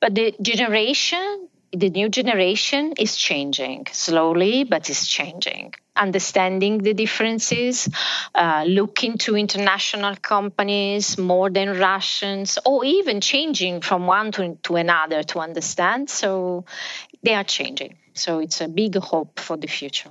But 0.00 0.14
the 0.14 0.34
generation 0.40 1.48
the 1.72 1.90
new 1.90 2.08
generation 2.08 2.94
is 2.98 3.16
changing 3.16 3.86
slowly, 3.92 4.64
but 4.64 4.90
it's 4.90 5.06
changing. 5.06 5.74
Understanding 5.94 6.78
the 6.78 6.94
differences, 6.94 7.88
uh, 8.34 8.64
looking 8.66 9.18
to 9.18 9.36
international 9.36 10.16
companies 10.16 11.18
more 11.18 11.50
than 11.50 11.78
Russians, 11.78 12.58
or 12.64 12.84
even 12.84 13.20
changing 13.20 13.82
from 13.82 14.06
one 14.06 14.32
to, 14.32 14.56
to 14.62 14.76
another 14.76 15.22
to 15.24 15.40
understand. 15.40 16.10
So 16.10 16.64
they 17.22 17.34
are 17.34 17.44
changing. 17.44 17.96
So 18.14 18.40
it's 18.40 18.60
a 18.60 18.68
big 18.68 18.96
hope 18.96 19.38
for 19.38 19.56
the 19.56 19.68
future. 19.68 20.10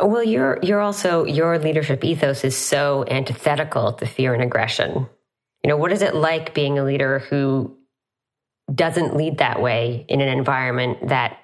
Well, 0.00 0.22
you're 0.22 0.58
you're 0.62 0.80
also 0.80 1.24
your 1.24 1.58
leadership 1.58 2.04
ethos 2.04 2.44
is 2.44 2.56
so 2.56 3.04
antithetical 3.08 3.92
to 3.94 4.06
fear 4.06 4.32
and 4.32 4.42
aggression. 4.42 5.08
You 5.64 5.68
know, 5.68 5.76
what 5.76 5.90
is 5.92 6.02
it 6.02 6.14
like 6.14 6.54
being 6.54 6.78
a 6.78 6.84
leader 6.84 7.18
who 7.18 7.77
doesn't 8.74 9.16
lead 9.16 9.38
that 9.38 9.60
way 9.60 10.04
in 10.08 10.20
an 10.20 10.28
environment 10.28 11.08
that 11.08 11.38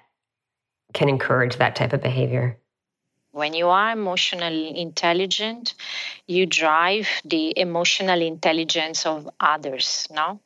can 0.92 1.08
encourage 1.08 1.56
that 1.56 1.76
type 1.76 1.92
of 1.92 2.02
behavior? 2.02 2.58
When 3.32 3.52
you 3.52 3.68
are 3.68 3.90
emotionally 3.90 4.78
intelligent, 4.78 5.74
you 6.26 6.46
drive 6.46 7.08
the 7.24 7.58
emotional 7.58 8.20
intelligence 8.22 9.06
of 9.06 9.28
others, 9.40 10.06
no? 10.10 10.38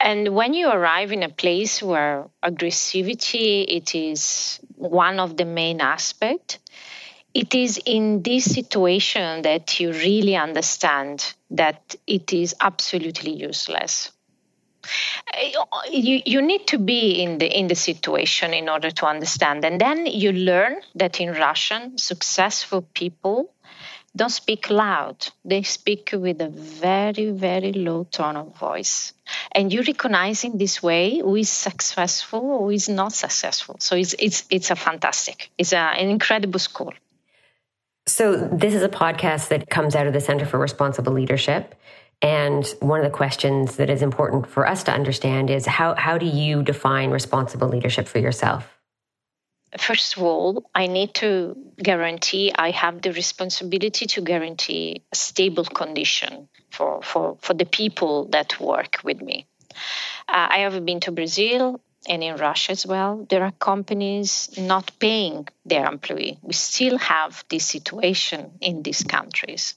And 0.00 0.34
when 0.34 0.52
you 0.52 0.68
arrive 0.68 1.12
in 1.12 1.22
a 1.22 1.28
place 1.28 1.82
where 1.82 2.28
aggressivity 2.42 3.64
it 3.66 3.94
is 3.94 4.60
one 4.76 5.18
of 5.18 5.36
the 5.36 5.44
main 5.44 5.80
aspects, 5.80 6.58
it 7.32 7.54
is 7.54 7.80
in 7.84 8.22
this 8.22 8.44
situation 8.44 9.42
that 9.42 9.80
you 9.80 9.92
really 9.92 10.36
understand 10.36 11.34
that 11.50 11.94
it 12.06 12.32
is 12.32 12.54
absolutely 12.60 13.32
useless 13.32 14.12
Uh, 15.32 15.78
you, 15.90 16.22
you 16.24 16.42
need 16.42 16.66
to 16.68 16.78
be 16.78 17.22
in 17.22 17.38
the 17.38 17.46
in 17.46 17.68
the 17.68 17.74
situation 17.74 18.52
in 18.54 18.68
order 18.68 18.90
to 18.90 19.06
understand. 19.06 19.64
And 19.64 19.80
then 19.80 20.06
you 20.06 20.32
learn 20.32 20.76
that 20.94 21.20
in 21.20 21.32
russian 21.32 21.98
successful 21.98 22.82
people 22.94 23.50
don't 24.16 24.30
speak 24.30 24.70
loud. 24.70 25.16
They 25.44 25.62
speak 25.62 26.10
with 26.12 26.40
a 26.40 26.48
very 26.48 27.30
very 27.30 27.72
low 27.72 28.04
tone 28.04 28.36
of 28.36 28.56
voice. 28.56 29.12
And 29.52 29.72
you 29.72 29.82
recognize 29.82 30.44
in 30.44 30.56
this 30.58 30.82
way 30.82 31.18
who 31.18 31.36
is 31.36 31.48
successful 31.48 32.58
who 32.58 32.70
is 32.70 32.88
not 32.88 33.12
successful. 33.12 33.76
So 33.80 33.96
it's 33.96 34.14
it's 34.18 34.44
it's 34.50 34.70
a 34.70 34.76
fantastic 34.76 35.50
it's 35.58 35.72
a, 35.72 35.78
an 35.78 36.08
incredible 36.08 36.60
school. 36.60 36.92
So 38.06 38.36
this 38.36 38.74
is 38.74 38.82
a 38.82 38.88
podcast 38.88 39.48
that 39.48 39.70
comes 39.70 39.96
out 39.96 40.06
of 40.06 40.12
the 40.12 40.20
center 40.20 40.44
for 40.44 40.58
responsible 40.58 41.14
leadership 41.14 41.74
and 42.22 42.66
one 42.80 43.00
of 43.00 43.04
the 43.04 43.16
questions 43.16 43.76
that 43.76 43.90
is 43.90 44.02
important 44.02 44.46
for 44.46 44.66
us 44.66 44.82
to 44.84 44.92
understand 44.92 45.50
is 45.50 45.66
how, 45.66 45.94
how 45.94 46.18
do 46.18 46.26
you 46.26 46.62
define 46.62 47.10
responsible 47.10 47.68
leadership 47.68 48.08
for 48.08 48.18
yourself? 48.18 48.74
First 49.78 50.16
of 50.16 50.22
all, 50.22 50.70
I 50.74 50.86
need 50.86 51.14
to 51.14 51.56
guarantee 51.82 52.52
I 52.54 52.70
have 52.70 53.02
the 53.02 53.12
responsibility 53.12 54.06
to 54.06 54.20
guarantee 54.20 55.02
a 55.12 55.16
stable 55.16 55.64
condition 55.64 56.48
for, 56.70 57.02
for, 57.02 57.36
for 57.40 57.54
the 57.54 57.66
people 57.66 58.26
that 58.26 58.60
work 58.60 58.98
with 59.02 59.20
me. 59.20 59.46
Uh, 60.28 60.46
I 60.50 60.58
have 60.58 60.84
been 60.84 61.00
to 61.00 61.12
Brazil 61.12 61.80
and 62.08 62.22
in 62.22 62.36
Russia 62.36 62.72
as 62.72 62.86
well. 62.86 63.26
There 63.28 63.42
are 63.42 63.52
companies 63.52 64.50
not 64.56 64.92
paying 64.98 65.48
their 65.64 65.86
employee. 65.86 66.38
We 66.42 66.52
still 66.52 66.98
have 66.98 67.44
this 67.48 67.66
situation 67.66 68.52
in 68.60 68.82
these 68.82 69.02
countries 69.02 69.74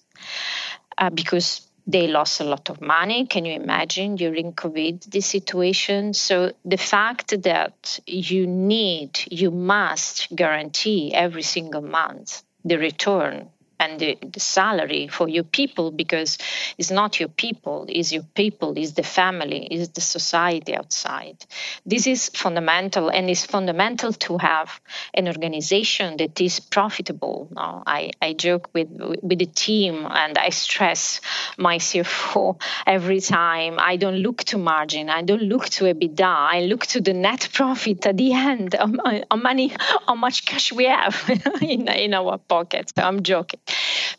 uh, 0.97 1.09
because 1.09 1.66
they 1.87 2.07
lost 2.07 2.41
a 2.41 2.43
lot 2.43 2.69
of 2.69 2.81
money. 2.81 3.25
Can 3.25 3.45
you 3.45 3.53
imagine 3.53 4.15
during 4.15 4.53
COVID 4.53 5.09
the 5.09 5.21
situation? 5.21 6.13
So 6.13 6.51
the 6.65 6.77
fact 6.77 7.41
that 7.43 7.99
you 8.05 8.45
need, 8.45 9.19
you 9.31 9.49
must 9.51 10.35
guarantee 10.35 11.13
every 11.13 11.43
single 11.43 11.81
month 11.81 12.43
the 12.65 12.77
return 12.77 13.49
and 13.79 13.99
the, 13.99 14.17
the, 14.21 14.39
salary 14.39 15.07
for 15.07 15.27
your 15.27 15.43
people 15.43 15.91
because 15.91 16.37
it's 16.77 16.91
not 16.91 17.19
your 17.19 17.29
people 17.29 17.85
is 17.89 18.13
your 18.13 18.23
people 18.33 18.77
is 18.77 18.93
the 18.93 19.03
family 19.03 19.67
is 19.71 19.89
the 19.89 20.01
society 20.01 20.75
outside. 20.75 21.45
This 21.85 22.07
is 22.07 22.29
fundamental 22.29 23.09
and 23.09 23.29
it's 23.29 23.45
fundamental 23.45 24.13
to 24.13 24.37
have 24.37 24.79
an 25.13 25.27
organization 25.27 26.17
that 26.17 26.39
is 26.41 26.59
profitable. 26.59 27.49
Now 27.51 27.83
i, 27.85 28.11
I 28.21 28.33
joke 28.33 28.69
with 28.73 28.89
with 29.21 29.39
the 29.39 29.45
team 29.45 30.05
and 30.09 30.37
i 30.37 30.49
stress 30.49 31.21
my 31.57 31.77
cfo 31.77 32.59
every 32.85 33.21
time 33.21 33.77
i 33.79 33.95
don't 33.95 34.17
look 34.17 34.43
to 34.45 34.57
margin 34.57 35.09
i 35.09 35.21
don't 35.21 35.43
look 35.43 35.65
to 35.69 35.85
ebitda 35.85 36.33
i 36.55 36.61
look 36.61 36.85
to 36.87 37.01
the 37.01 37.13
net 37.13 37.49
profit 37.53 38.05
at 38.05 38.17
the 38.17 38.33
end 38.33 38.75
how 38.79 39.37
money 39.37 39.73
how 40.05 40.15
much 40.15 40.45
cash 40.45 40.71
we 40.71 40.85
have 40.85 41.15
in, 41.61 41.87
in 41.87 42.13
our 42.13 42.37
pockets 42.37 42.93
i'm 42.97 43.23
joking 43.23 43.59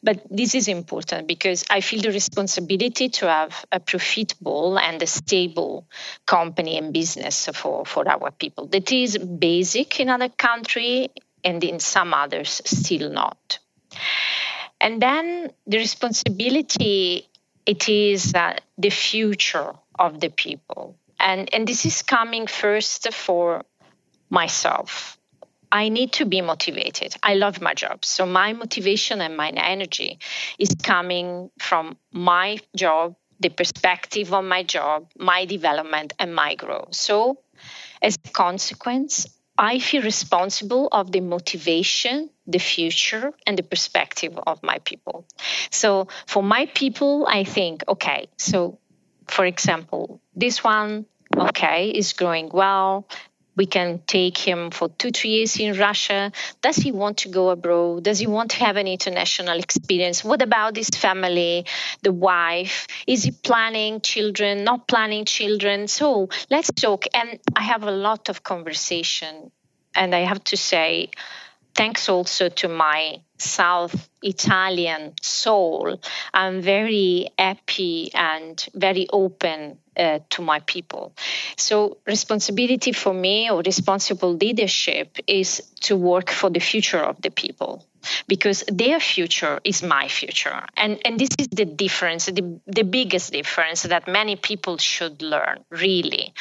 but 0.03 0.23
this 0.31 0.55
is 0.55 0.69
important 0.69 1.27
because 1.27 1.65
I 1.71 1.81
feel 1.81 2.03
the 2.03 2.13
responsibility 2.13 3.09
to 3.09 3.29
have 3.29 3.65
a 3.73 3.81
profitable 3.81 4.79
and 4.79 5.03
a 5.03 5.07
stable 5.07 5.87
company 6.27 6.79
and 6.79 6.93
business 6.93 7.49
for, 7.55 7.85
for 7.85 8.09
our 8.09 8.31
people. 8.31 8.67
That 8.67 8.93
is 8.93 9.19
basic 9.19 10.01
in 10.01 10.09
other 10.09 10.29
countries 10.29 11.09
and 11.45 11.63
in 11.65 11.81
some 11.81 12.15
others 12.15 12.63
still 12.65 13.11
not. 13.11 13.59
And 14.81 15.03
then 15.03 15.51
the 15.67 15.79
responsibility 15.79 17.29
it 17.67 17.89
is 17.89 18.33
uh, 18.35 18.57
the 18.79 18.89
future 18.89 19.75
of 19.99 20.21
the 20.21 20.31
people. 20.31 20.97
And, 21.21 21.53
and 21.53 21.69
this 21.69 21.85
is 21.85 22.03
coming 22.03 22.47
first 22.47 23.13
for 23.13 23.65
myself 24.31 25.18
I 25.71 25.89
need 25.89 26.13
to 26.15 26.25
be 26.25 26.41
motivated. 26.41 27.15
I 27.23 27.35
love 27.35 27.61
my 27.61 27.75
job. 27.75 28.05
So 28.05 28.27
my 28.27 28.53
motivation 28.53 29.21
and 29.21 29.37
my 29.37 29.51
energy 29.51 30.19
is 30.59 30.75
coming 30.83 31.51
from 31.59 31.97
my 32.13 32.59
job, 32.75 33.17
the 33.41 33.51
perspective 33.51 34.33
on 34.33 34.49
my 34.49 34.63
job, 34.63 35.11
my 35.19 35.45
development, 35.45 36.15
and 36.19 36.35
my 36.35 36.55
growth. 36.55 36.95
So 36.95 37.39
as 38.01 38.17
a 38.25 38.31
consequence, 38.31 39.27
I 39.59 39.81
feel 39.81 40.03
responsible 40.03 40.89
of 40.93 41.11
the 41.11 41.21
motivation, 41.21 42.31
the 42.47 42.59
future, 42.59 43.33
and 43.45 43.59
the 43.59 43.65
perspective 43.65 44.39
of 44.47 44.63
my 44.63 44.79
people. 44.79 45.27
So 45.71 46.09
for 46.27 46.43
my 46.43 46.67
people, 46.67 47.27
I 47.29 47.45
think, 47.45 47.83
okay, 47.89 48.29
so 48.39 48.79
for 49.27 49.45
example, 49.45 50.21
this 50.35 50.63
one, 50.63 51.07
okay, 51.37 51.91
is 51.91 52.13
growing 52.13 52.51
well 52.53 53.09
we 53.59 53.67
can 53.67 54.01
take 54.07 54.39
him 54.39 54.71
for 54.71 54.89
two, 54.89 55.11
three 55.11 55.31
years 55.31 55.59
in 55.59 55.77
Russia. 55.77 56.33
Does 56.63 56.77
he 56.77 56.93
want 56.93 57.19
to 57.19 57.29
go 57.29 57.51
abroad? 57.51 58.05
Does 58.05 58.21
he 58.21 58.27
want 58.27 58.53
to 58.53 58.59
have 58.65 58.77
an 58.77 58.87
international 58.87 59.59
experience? 59.59 60.25
What 60.25 60.41
about 60.41 60.77
his 60.77 60.89
family, 60.89 61.67
the 62.03 62.13
wife? 62.13 62.87
Is 63.07 63.25
he 63.25 63.33
planning 63.33 64.01
children, 64.01 64.65
not 64.65 64.87
planning 64.87 65.25
children? 65.25 65.89
So 65.89 66.29
let's 66.51 66.71
talk. 66.73 67.05
And 67.13 67.41
I 67.55 67.63
have 67.63 67.83
a 67.83 67.91
lot 67.91 68.29
of 68.29 68.43
conversation. 68.45 69.51
And 69.95 70.15
I 70.15 70.21
have 70.21 70.45
to 70.45 70.57
say, 70.57 71.11
thanks 71.79 72.09
also 72.09 72.49
to 72.49 72.67
my 72.67 73.21
South 73.39 74.09
Italian 74.21 75.15
soul, 75.23 76.01
I'm 76.35 76.61
very 76.61 77.29
happy 77.39 78.11
and 78.13 78.67
very 78.75 79.07
open 79.13 79.79
uh, 79.97 80.19
to 80.31 80.43
my 80.43 80.59
people. 80.67 81.13
So, 81.57 81.99
responsibility 82.05 82.91
for 82.91 83.15
me 83.15 83.49
or 83.49 83.63
responsible 83.63 84.35
leadership 84.35 85.19
is 85.29 85.63
to 85.83 85.97
work 85.97 86.31
for 86.31 86.51
the 86.51 86.59
future 86.59 87.05
of 87.11 87.23
the 87.23 87.31
people 87.31 87.85
because 88.27 88.65
their 88.67 88.99
future 88.99 89.61
is 89.63 89.81
my 89.81 90.09
future. 90.09 90.61
And, 90.77 90.99
and 91.05 91.17
this 91.17 91.31
is 91.39 91.47
the 91.47 91.65
difference, 91.65 92.27
the, 92.27 92.61
the 92.67 92.83
biggest 92.83 93.33
difference 93.33 93.85
that 93.85 94.09
many 94.09 94.35
people 94.35 94.79
should 94.79 95.23
learn, 95.23 95.65
really. 95.71 96.35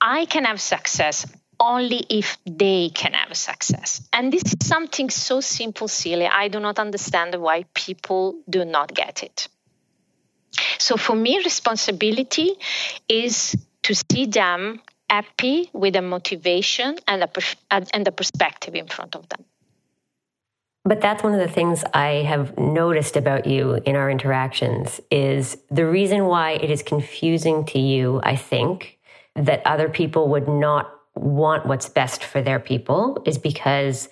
I 0.00 0.26
can 0.26 0.44
have 0.44 0.60
success 0.60 1.26
only 1.60 2.04
if 2.08 2.38
they 2.46 2.90
can 2.94 3.12
have 3.14 3.36
success. 3.36 4.06
And 4.12 4.32
this 4.32 4.42
is 4.44 4.66
something 4.66 5.10
so 5.10 5.40
simple, 5.40 5.88
silly. 5.88 6.26
I 6.26 6.48
do 6.48 6.60
not 6.60 6.78
understand 6.78 7.34
why 7.34 7.64
people 7.74 8.40
do 8.48 8.64
not 8.64 8.94
get 8.94 9.22
it. 9.22 9.48
So 10.78 10.96
for 10.96 11.16
me, 11.16 11.38
responsibility 11.38 12.56
is 13.08 13.56
to 13.82 13.94
see 13.94 14.26
them 14.26 14.80
happy 15.08 15.70
with 15.72 15.96
a 15.96 16.02
motivation 16.02 16.96
and 17.06 17.22
a, 17.22 17.30
and 17.70 18.06
a 18.06 18.12
perspective 18.12 18.74
in 18.74 18.86
front 18.86 19.14
of 19.14 19.28
them. 19.28 19.44
But 20.84 21.00
that's 21.00 21.22
one 21.22 21.34
of 21.34 21.40
the 21.40 21.52
things 21.52 21.84
I 21.92 22.22
have 22.26 22.56
noticed 22.56 23.16
about 23.16 23.46
you 23.46 23.74
in 23.84 23.94
our 23.94 24.10
interactions 24.10 25.00
is 25.10 25.58
the 25.70 25.84
reason 25.84 26.26
why 26.26 26.52
it 26.52 26.70
is 26.70 26.82
confusing 26.82 27.64
to 27.66 27.78
you, 27.78 28.20
I 28.22 28.36
think, 28.36 28.98
that 29.34 29.60
other 29.66 29.88
people 29.88 30.28
would 30.28 30.48
not 30.48 30.97
want 31.18 31.66
what's 31.66 31.88
best 31.88 32.24
for 32.24 32.42
their 32.42 32.60
people 32.60 33.22
is 33.26 33.38
because 33.38 34.08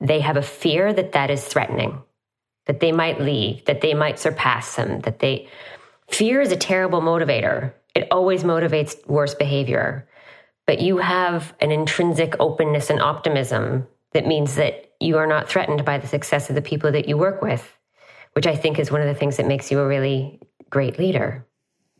they 0.00 0.20
have 0.20 0.36
a 0.36 0.42
fear 0.42 0.92
that 0.92 1.12
that 1.12 1.30
is 1.30 1.44
threatening, 1.44 2.02
that 2.66 2.80
they 2.80 2.92
might 2.92 3.20
leave, 3.20 3.64
that 3.64 3.80
they 3.80 3.94
might 3.94 4.18
surpass 4.18 4.76
them, 4.76 5.00
that 5.00 5.18
they. 5.18 5.48
Fear 6.08 6.40
is 6.40 6.52
a 6.52 6.56
terrible 6.56 7.00
motivator. 7.00 7.72
It 7.94 8.08
always 8.10 8.44
motivates 8.44 8.94
worse 9.06 9.34
behavior. 9.34 10.08
But 10.66 10.80
you 10.80 10.98
have 10.98 11.54
an 11.60 11.72
intrinsic 11.72 12.36
openness 12.38 12.90
and 12.90 13.00
optimism 13.00 13.86
that 14.12 14.26
means 14.26 14.54
that 14.56 14.92
you 15.00 15.16
are 15.18 15.26
not 15.26 15.48
threatened 15.48 15.84
by 15.84 15.98
the 15.98 16.06
success 16.06 16.48
of 16.48 16.54
the 16.54 16.62
people 16.62 16.92
that 16.92 17.08
you 17.08 17.16
work 17.16 17.42
with, 17.42 17.76
which 18.34 18.46
I 18.46 18.54
think 18.54 18.78
is 18.78 18.90
one 18.90 19.00
of 19.00 19.06
the 19.06 19.14
things 19.14 19.36
that 19.38 19.46
makes 19.46 19.70
you 19.70 19.80
a 19.80 19.86
really 19.86 20.40
great 20.70 20.98
leader. 20.98 21.46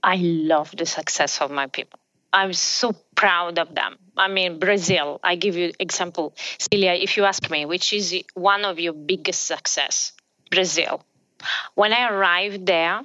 I 0.03 0.17
love 0.17 0.75
the 0.77 0.87
success 0.87 1.41
of 1.41 1.51
my 1.51 1.67
people. 1.67 1.99
I'm 2.33 2.53
so 2.53 2.93
proud 3.15 3.59
of 3.59 3.75
them. 3.75 3.97
I 4.17 4.29
mean, 4.29 4.59
Brazil, 4.59 5.21
I 5.23 5.37
give 5.37 5.57
you 5.57 5.73
example. 5.79 6.35
Celia, 6.59 6.93
if 6.93 7.17
you 7.17 7.25
ask 7.25 7.49
me, 7.51 7.65
which 7.65 7.93
is 7.93 8.15
one 8.35 8.65
of 8.65 8.79
your 8.79 8.93
biggest 8.93 9.47
success? 9.47 10.13
Brazil. 10.51 11.03
When 11.75 11.93
I 11.93 12.11
arrived 12.11 12.67
there, 12.67 13.03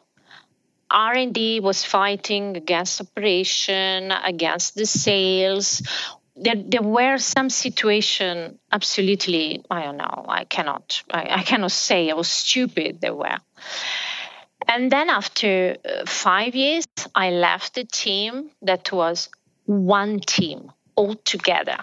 R&D 0.89 1.59
was 1.61 1.83
fighting 1.83 2.57
against 2.57 3.01
operation, 3.01 4.11
against 4.11 4.75
the 4.75 4.85
sales. 4.85 5.81
There, 6.35 6.55
there 6.55 6.81
were 6.81 7.17
some 7.17 7.49
situation 7.49 8.59
absolutely, 8.71 9.63
I 9.69 9.83
don't 9.83 9.97
know, 9.97 10.25
I 10.27 10.45
cannot, 10.45 11.03
I, 11.11 11.27
I 11.39 11.43
cannot 11.43 11.71
say, 11.71 12.11
was 12.13 12.27
stupid 12.27 13.01
there 13.01 13.13
were. 13.13 13.37
And 14.73 14.91
then 14.91 15.07
after 15.07 15.77
uh, 15.85 16.05
five 16.07 16.55
years, 16.55 16.85
I 17.13 17.29
left 17.29 17.75
the 17.75 17.83
team 17.83 18.49
that 18.63 18.91
was 18.91 19.29
one 19.65 20.19
team 20.19 20.71
all 20.95 21.13
together 21.13 21.77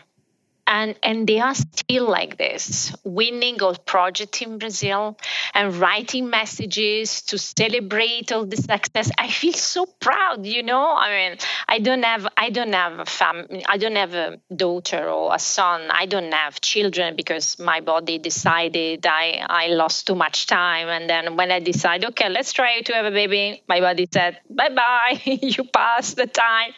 and 0.70 0.94
and 1.02 1.26
they 1.26 1.40
are 1.40 1.54
still 1.54 2.08
like 2.08 2.38
this 2.38 2.94
winning 3.04 3.60
all 3.60 3.74
projects 3.74 4.40
in 4.40 4.56
brazil 4.58 5.18
and 5.52 5.74
writing 5.76 6.30
messages 6.30 7.22
to 7.22 7.36
celebrate 7.36 8.30
all 8.32 8.46
the 8.46 8.56
success. 8.56 9.10
I 9.18 9.28
feel 9.28 9.52
so 9.52 9.84
proud 9.86 10.46
you 10.46 10.62
know? 10.62 10.94
I 10.96 11.08
mean 11.10 11.38
i 11.68 11.78
don't 11.80 12.04
have 12.04 12.26
i 12.36 12.50
don't 12.50 12.72
have 12.72 13.00
a 13.00 13.04
family 13.04 13.64
i 13.68 13.76
don't 13.76 13.96
have 13.96 14.14
a 14.14 14.40
daughter 14.54 15.08
or 15.08 15.34
a 15.34 15.38
son. 15.38 15.90
I 15.90 16.06
don't 16.06 16.32
have 16.32 16.60
children 16.60 17.16
because 17.16 17.58
my 17.58 17.80
body 17.80 18.18
decided 18.18 19.04
i 19.06 19.44
i 19.48 19.66
lost 19.68 20.06
too 20.06 20.14
much 20.14 20.46
time. 20.46 20.88
And 20.88 21.10
then 21.10 21.36
when 21.36 21.50
i 21.50 21.58
decided 21.58 22.08
okay 22.10 22.28
let's 22.28 22.52
try 22.52 22.80
to 22.82 22.92
have 22.92 23.06
a 23.06 23.10
baby 23.10 23.62
my 23.68 23.80
body 23.80 24.08
said 24.12 24.38
bye 24.48 24.68
bye 24.68 25.20
you 25.24 25.64
passed 25.64 26.16
the 26.16 26.26
time 26.26 26.72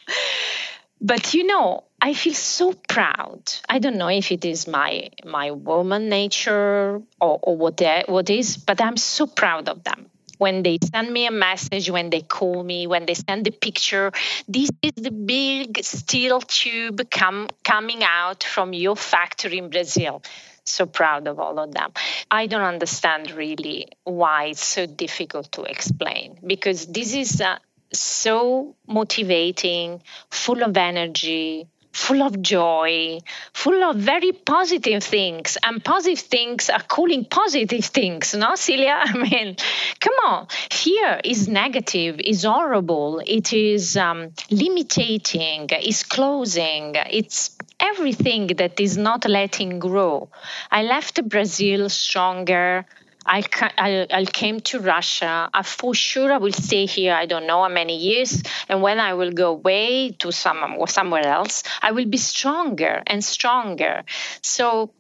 but 1.03 1.35
you 1.35 1.45
know 1.45 1.83
i 2.01 2.15
feel 2.15 2.35
so 2.35 2.73
proud. 2.73 3.43
I 3.69 3.79
don't 3.81 3.97
know 3.99 4.09
if 4.09 4.31
it 4.33 4.45
is 4.45 4.67
my 4.67 5.11
my 5.25 5.51
woman 5.51 6.09
nature 6.09 7.03
or, 7.21 7.39
or 7.43 7.57
what 7.57 7.83
what 8.07 8.31
is 8.31 8.57
but 8.57 8.81
i'm 8.81 8.97
so 8.97 9.27
proud 9.27 9.69
of 9.69 9.83
them. 9.85 10.07
When 10.39 10.65
they 10.65 10.79
send 10.93 11.13
me 11.13 11.27
a 11.27 11.31
message 11.31 11.89
when 11.91 12.11
they 12.11 12.23
call 12.23 12.63
me 12.65 12.87
when 12.87 13.07
they 13.07 13.15
send 13.15 13.45
the 13.45 13.51
picture 13.51 14.13
this 14.49 14.71
is 14.83 14.93
the 14.97 15.11
big 15.11 15.85
steel 15.85 16.41
tube 16.41 17.11
come, 17.11 17.49
coming 17.65 18.03
out 18.03 18.43
from 18.45 18.73
your 18.73 18.97
factory 18.97 19.59
in 19.59 19.71
brazil. 19.71 20.23
So 20.65 20.87
proud 20.87 21.27
of 21.27 21.41
all 21.41 21.59
of 21.59 21.73
them. 21.73 21.91
I 22.31 22.47
don't 22.47 22.63
understand 22.63 23.33
really 23.33 23.89
why 24.05 24.45
it's 24.53 24.65
so 24.65 24.87
difficult 24.87 25.51
to 25.53 25.63
explain 25.63 26.39
because 26.47 26.87
this 26.87 27.15
is 27.15 27.41
uh, 27.41 27.59
so 27.93 28.75
motivating, 28.87 30.03
full 30.31 30.63
of 30.63 30.77
energy, 30.77 31.67
full 31.93 32.23
of 32.23 32.41
joy, 32.41 33.19
full 33.53 33.83
of 33.85 33.97
very 33.97 34.33
positive 34.33 35.05
things. 35.05 35.59
And 35.63 35.85
positive 35.85 36.21
things 36.21 36.71
are 36.71 36.83
calling 36.83 37.25
positive 37.27 37.85
things, 37.85 38.35
no, 38.35 38.55
Celia? 38.55 38.99
I 39.05 39.17
mean, 39.17 39.57
come 40.01 40.15
on. 40.27 40.47
Fear 40.71 41.21
is 41.25 41.49
negative, 41.49 42.19
is 42.19 42.45
horrible, 42.45 43.23
it 43.27 43.53
is 43.53 43.97
um, 43.97 44.33
limiting, 44.51 45.69
is 45.83 46.03
closing, 46.03 46.95
it's 47.11 47.57
everything 47.79 48.47
that 48.59 48.81
is 48.81 48.97
not 48.97 49.29
letting 49.29 49.79
grow. 49.79 50.29
I 50.71 50.83
left 50.83 51.29
Brazil 51.29 51.89
stronger, 51.89 52.87
I, 53.25 53.43
I, 53.79 54.07
I 54.11 54.25
came 54.25 54.61
to 54.61 54.81
Russia. 54.81 55.49
I, 55.53 55.63
for 55.63 55.95
sure, 55.95 56.33
I 56.33 56.39
will 56.39 56.53
stay 56.53 56.87
here. 56.87 57.15
I 57.15 57.27
don't 57.27 57.47
know 57.47 57.63
how 57.63 57.69
many 57.69 57.97
years. 57.99 58.43
And 58.69 58.83
when 58.83 58.99
I 58.99 59.15
will 59.15 59.33
go 59.33 59.53
away 59.53 60.11
to 60.19 60.33
some 60.33 60.77
or 60.79 60.89
somewhere 60.89 61.27
else, 61.27 61.63
I 61.81 61.93
will 61.93 62.07
be 62.07 62.19
stronger 62.19 63.03
and 63.07 63.23
stronger. 63.25 64.05
So 64.43 64.93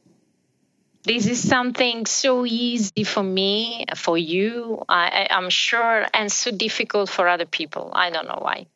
this 1.05 1.27
is 1.27 1.47
something 1.47 2.07
so 2.07 2.47
easy 2.47 3.03
for 3.05 3.25
me, 3.25 3.87
for 3.97 4.17
you, 4.17 4.85
I, 4.89 5.27
I'm 5.31 5.51
sure, 5.51 6.07
and 6.15 6.31
so 6.31 6.53
difficult 6.53 7.11
for 7.11 7.27
other 7.27 7.47
people. 7.47 7.91
I 7.93 8.11
don't 8.11 8.29
know 8.29 8.39
why. 8.41 8.67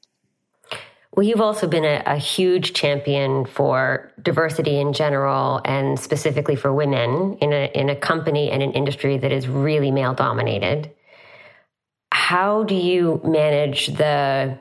Well, 1.17 1.25
you've 1.25 1.41
also 1.41 1.67
been 1.67 1.87
a, 1.87 2.03
a, 2.05 2.19
huge 2.19 2.75
champion 2.75 3.47
for 3.47 4.13
diversity 4.23 4.79
in 4.79 4.93
general 4.93 5.63
and 5.65 5.99
specifically 5.99 6.57
for 6.57 6.75
women 6.75 7.39
in 7.41 7.55
a, 7.55 7.71
in 7.75 7.89
a 7.89 7.97
company 7.97 8.51
and 8.51 8.63
an 8.63 8.73
industry 8.73 9.17
that 9.17 9.33
is 9.33 9.49
really 9.49 9.91
male 9.91 10.13
dominated. 10.13 10.93
How 12.13 12.65
do 12.65 12.75
you 12.75 13.23
manage 13.25 13.87
the 13.87 14.59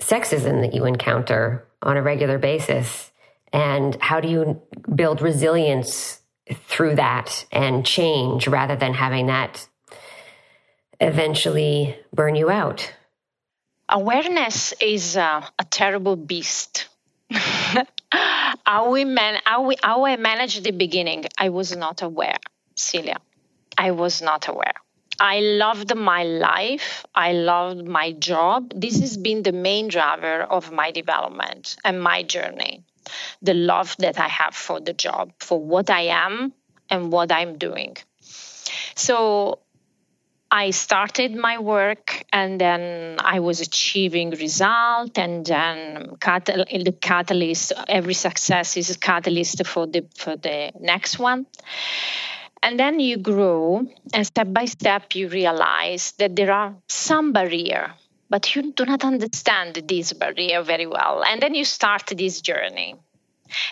sexism 0.00 0.62
that 0.62 0.72
you 0.72 0.86
encounter 0.86 1.68
on 1.82 1.98
a 1.98 2.02
regular 2.02 2.38
basis? 2.38 3.12
And 3.52 3.98
how 4.00 4.20
do 4.20 4.28
you 4.28 4.62
build 4.94 5.20
resilience 5.20 6.22
through 6.50 6.94
that 6.94 7.44
and 7.52 7.84
change 7.84 8.48
rather 8.48 8.76
than 8.76 8.94
having 8.94 9.26
that 9.26 9.68
eventually 11.00 11.98
burn 12.14 12.34
you 12.34 12.48
out? 12.48 12.94
Awareness 13.88 14.72
is 14.80 15.16
uh, 15.16 15.46
a 15.58 15.64
terrible 15.64 16.16
beast. 16.16 16.88
how 18.64 18.90
we 18.90 19.04
man 19.04 19.40
how 19.44 19.62
we 19.62 19.76
how 19.82 20.06
I 20.06 20.16
managed 20.16 20.64
the 20.64 20.70
beginning, 20.70 21.24
I 21.36 21.48
was 21.48 21.76
not 21.76 22.02
aware, 22.02 22.38
Celia. 22.76 23.18
I 23.76 23.90
was 23.90 24.22
not 24.22 24.48
aware. 24.48 24.74
I 25.18 25.40
loved 25.40 25.94
my 25.94 26.24
life. 26.24 27.06
I 27.14 27.32
loved 27.32 27.86
my 27.86 28.12
job. 28.12 28.72
This 28.74 29.00
has 29.00 29.16
been 29.16 29.42
the 29.42 29.52
main 29.52 29.88
driver 29.88 30.42
of 30.42 30.70
my 30.72 30.90
development 30.90 31.76
and 31.84 32.02
my 32.02 32.22
journey. 32.22 32.84
The 33.42 33.54
love 33.54 33.96
that 33.98 34.18
I 34.18 34.28
have 34.28 34.54
for 34.54 34.80
the 34.80 34.92
job, 34.92 35.32
for 35.38 35.58
what 35.58 35.90
I 35.90 36.02
am 36.02 36.52
and 36.90 37.10
what 37.12 37.32
I'm 37.32 37.56
doing. 37.56 37.96
So 38.94 39.60
I 40.50 40.70
started 40.70 41.34
my 41.34 41.58
work 41.58 42.24
and 42.32 42.60
then 42.60 43.16
I 43.18 43.40
was 43.40 43.60
achieving 43.60 44.30
result 44.30 45.18
and 45.18 45.44
then 45.44 46.16
catal- 46.20 46.64
the 46.64 46.92
catalyst 46.92 47.72
every 47.88 48.14
success 48.14 48.76
is 48.76 48.90
a 48.90 48.98
catalyst 48.98 49.66
for 49.66 49.86
the 49.86 50.06
for 50.16 50.36
the 50.36 50.72
next 50.80 51.18
one. 51.18 51.46
And 52.62 52.78
then 52.78 53.00
you 53.00 53.16
grow 53.18 53.86
and 54.14 54.26
step 54.26 54.52
by 54.52 54.66
step 54.66 55.14
you 55.14 55.28
realize 55.28 56.12
that 56.18 56.36
there 56.36 56.52
are 56.52 56.74
some 56.88 57.32
barrier 57.32 57.94
but 58.28 58.54
you 58.54 58.72
do 58.72 58.84
not 58.84 59.04
understand 59.04 59.74
this 59.86 60.12
barrier 60.12 60.62
very 60.62 60.86
well. 60.86 61.22
And 61.24 61.40
then 61.40 61.54
you 61.54 61.64
start 61.64 62.06
this 62.16 62.40
journey. 62.40 62.96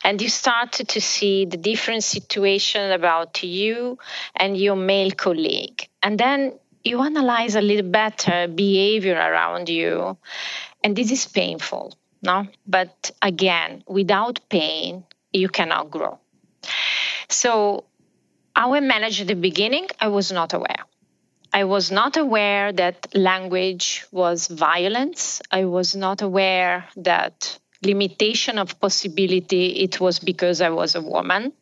And 0.05 0.23
you 0.23 0.29
start 0.29 0.73
to 0.73 1.01
see 1.01 1.47
the 1.47 1.57
different 1.57 2.05
situation 2.05 2.93
about 2.93 3.43
you 3.43 3.99
and 4.37 4.57
your 4.57 4.77
male 4.77 5.11
colleague. 5.11 5.89
And 6.01 6.17
then 6.17 6.61
you 6.85 7.01
analyze 7.01 7.55
a 7.55 7.61
little 7.61 7.91
better 7.91 8.47
behavior 8.49 9.15
around 9.15 9.69
you 9.69 10.17
and 10.83 10.95
this 10.97 11.11
is 11.11 11.27
painful 11.27 11.95
no? 12.23 12.47
But 12.67 13.11
again 13.21 13.85
without 13.87 14.41
pain 14.49 15.05
you 15.33 15.49
cannot 15.49 15.91
grow. 15.91 16.19
So 17.29 17.85
how 18.57 18.75
i 18.75 18.81
managed 18.81 19.21
at 19.23 19.27
the 19.27 19.35
beginning 19.35 19.89
i 20.01 20.09
was 20.09 20.31
not 20.33 20.53
aware. 20.55 20.85
I 21.53 21.65
was 21.65 21.93
not 21.93 22.17
aware 22.17 22.73
that 22.73 23.15
language 23.15 24.07
was 24.11 24.49
violence. 24.49 25.41
I 25.53 25.67
was 25.67 25.95
not 25.95 26.21
aware 26.21 26.89
that 26.97 27.61
limitation 27.85 28.59
of 28.59 28.81
possibility 28.81 29.67
it 29.83 30.01
was 30.01 30.19
because 30.19 30.61
i 30.61 30.71
was 30.71 30.95
a 30.95 31.01
woman. 31.03 31.53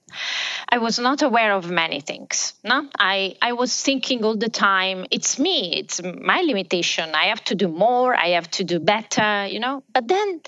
I 0.68 0.76
was 0.78 0.98
not 0.98 1.22
aware 1.22 1.52
of 1.54 1.70
many 1.70 2.00
things 2.00 2.54
no? 2.64 2.86
I 2.98 3.36
i 3.40 3.52
was 3.52 3.72
thinking 3.82 4.24
all 4.24 4.36
the 4.36 4.50
time 4.50 5.06
it's 5.10 5.38
me 5.38 5.74
it's 5.80 6.02
my 6.02 6.42
limitation. 6.42 7.14
I 7.14 7.26
have 7.32 7.42
to 7.44 7.54
do 7.54 7.68
more 7.68 8.14
i 8.14 8.28
have 8.38 8.50
to 8.52 8.64
do 8.64 8.78
better 8.78 9.46
you 9.46 9.60
know? 9.60 9.82
But 9.92 10.08
then 10.08 10.40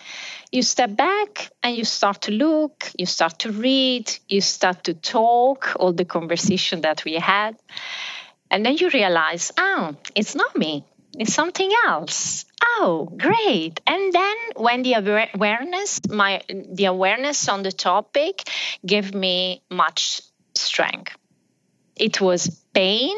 you 0.53 0.63
step 0.63 0.97
back 0.97 1.51
and 1.63 1.77
you 1.77 1.85
start 1.85 2.23
to 2.23 2.33
look 2.33 2.91
you 2.99 3.07
start 3.07 3.39
to 3.41 3.51
read 3.53 4.13
you 4.29 4.41
start 4.41 4.85
to 4.85 4.95
talk 4.95 5.75
all 5.81 5.93
the 5.93 6.05
conversation 6.05 6.83
that 6.83 7.05
we 7.05 7.15
had. 7.15 7.57
And 8.51 8.65
then 8.65 8.77
you 8.77 8.91
realize 8.91 9.51
oh 9.59 9.97
it's 10.15 10.35
not 10.35 10.57
me 10.57 10.85
it's 11.19 11.35
something 11.35 11.71
else. 11.87 12.45
Oh 12.63 13.13
great. 13.17 13.81
And 13.87 14.13
then 14.13 14.37
when 14.57 14.83
the 14.83 14.95
awareness 14.95 16.01
my 16.09 16.43
the 16.49 16.87
awareness 16.87 17.49
on 17.49 17.63
the 17.63 17.73
topic 17.73 18.49
gave 18.85 19.15
me 19.15 19.63
much 19.71 20.23
strength. 20.55 21.17
It 21.97 22.21
was 22.21 22.49
pain 22.73 23.17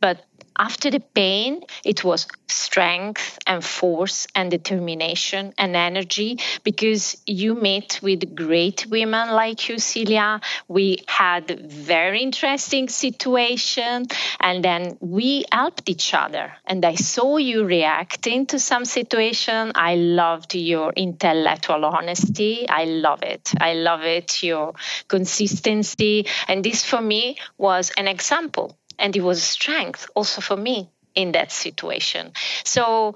but 0.00 0.24
after 0.58 0.90
the 0.90 1.00
pain, 1.00 1.62
it 1.84 2.04
was 2.04 2.26
strength 2.48 3.38
and 3.46 3.64
force 3.64 4.26
and 4.34 4.50
determination 4.50 5.52
and 5.58 5.74
energy 5.74 6.38
because 6.62 7.16
you 7.26 7.54
met 7.54 8.00
with 8.02 8.34
great 8.34 8.86
women 8.86 9.30
like 9.30 9.68
you, 9.68 9.78
Celia. 9.78 10.40
We 10.68 11.04
had 11.06 11.70
very 11.70 12.22
interesting 12.22 12.88
situation 12.88 14.06
and 14.40 14.64
then 14.64 14.98
we 15.00 15.44
helped 15.50 15.88
each 15.88 16.14
other. 16.14 16.52
And 16.66 16.84
I 16.84 16.94
saw 16.94 17.38
you 17.38 17.64
reacting 17.64 18.46
to 18.46 18.58
some 18.58 18.84
situation. 18.84 19.72
I 19.74 19.94
loved 19.96 20.54
your 20.54 20.92
intellectual 20.92 21.84
honesty. 21.84 22.68
I 22.68 22.84
love 22.84 23.22
it. 23.22 23.52
I 23.60 23.74
love 23.74 24.02
it, 24.02 24.42
your 24.42 24.74
consistency. 25.08 26.26
And 26.48 26.64
this 26.64 26.84
for 26.84 27.00
me 27.00 27.38
was 27.58 27.90
an 27.96 28.08
example 28.08 28.76
and 28.98 29.16
it 29.16 29.22
was 29.22 29.42
strength 29.42 30.08
also 30.14 30.40
for 30.40 30.56
me 30.56 30.90
in 31.14 31.32
that 31.32 31.52
situation. 31.52 32.32
So 32.64 33.14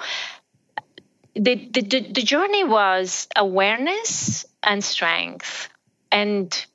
the, 1.34 1.68
the, 1.72 1.82
the 1.82 2.22
journey 2.22 2.64
was 2.64 3.28
awareness 3.36 4.46
and 4.62 4.82
strength 4.82 5.68
and 6.10 6.66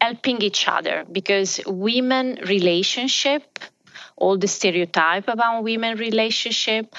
helping 0.00 0.42
each 0.42 0.66
other 0.66 1.04
because 1.10 1.60
women 1.66 2.38
relationship 2.46 3.60
all 4.16 4.36
the 4.36 4.48
stereotype 4.48 5.28
about 5.28 5.62
women 5.62 5.96
relationship 5.96 6.94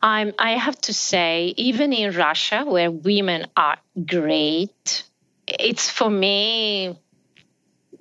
I'm, 0.00 0.32
i 0.38 0.52
have 0.52 0.80
to 0.82 0.94
say 0.94 1.52
even 1.56 1.92
in 1.92 2.14
russia 2.14 2.64
where 2.64 2.90
women 2.90 3.46
are 3.56 3.78
great 4.06 5.04
it's 5.46 5.90
for 5.90 6.08
me 6.08 6.96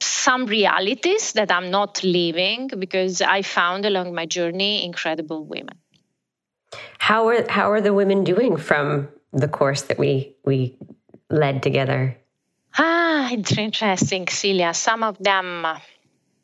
some 0.04 0.46
realities 0.46 1.34
that 1.34 1.52
I'm 1.52 1.72
not 1.72 2.04
living 2.04 2.70
because 2.80 3.22
I 3.22 3.42
found 3.42 3.86
along 3.86 4.14
my 4.14 4.26
journey 4.26 4.86
incredible 4.86 5.46
women. 5.46 5.78
How 6.98 7.28
are 7.28 7.50
how 7.50 7.72
are 7.72 7.82
the 7.82 7.94
women 7.94 8.24
doing 8.24 8.58
from 8.58 9.10
the 9.34 9.48
course 9.48 9.84
that 9.84 9.98
we 9.98 10.36
we 10.46 10.78
led 11.30 11.64
together? 11.64 12.18
Ah, 12.78 13.30
it's 13.32 13.58
interesting, 13.58 14.28
Celia. 14.28 14.74
Some 14.74 15.04
of 15.04 15.18
them 15.20 15.66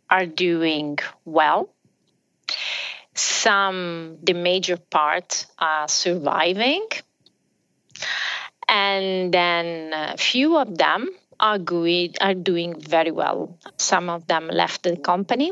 are 0.10 0.26
doing 0.26 0.98
well. 1.24 1.70
Some, 3.14 4.18
the 4.22 4.34
major 4.34 4.78
part, 4.78 5.46
are 5.58 5.88
surviving. 5.88 6.86
And 8.68 9.34
then 9.34 9.94
a 9.94 10.18
few 10.18 10.58
of 10.58 10.78
them 10.78 11.10
are 11.40 11.60
good, 11.60 12.18
are 12.22 12.34
doing 12.34 12.80
very 12.80 13.12
well. 13.12 13.58
Some 13.78 14.10
of 14.10 14.28
them 14.28 14.48
left 14.48 14.84
the 14.84 14.98
company 14.98 15.52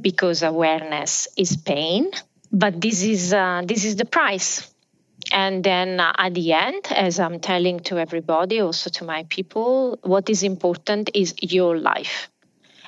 because 0.00 0.42
awareness 0.42 1.28
is 1.36 1.56
pain, 1.56 2.10
but 2.50 2.80
this 2.80 3.02
is 3.02 3.32
uh, 3.32 3.62
this 3.64 3.84
is 3.84 3.96
the 3.96 4.04
price. 4.04 4.68
And 5.32 5.62
then 5.62 6.00
uh, 6.00 6.12
at 6.18 6.34
the 6.34 6.52
end, 6.52 6.86
as 6.90 7.20
I'm 7.20 7.40
telling 7.40 7.80
to 7.80 7.98
everybody, 7.98 8.60
also 8.60 8.90
to 8.90 9.04
my 9.04 9.24
people, 9.28 9.98
what 10.02 10.28
is 10.28 10.42
important 10.42 11.10
is 11.14 11.34
your 11.40 11.78
life. 11.78 12.28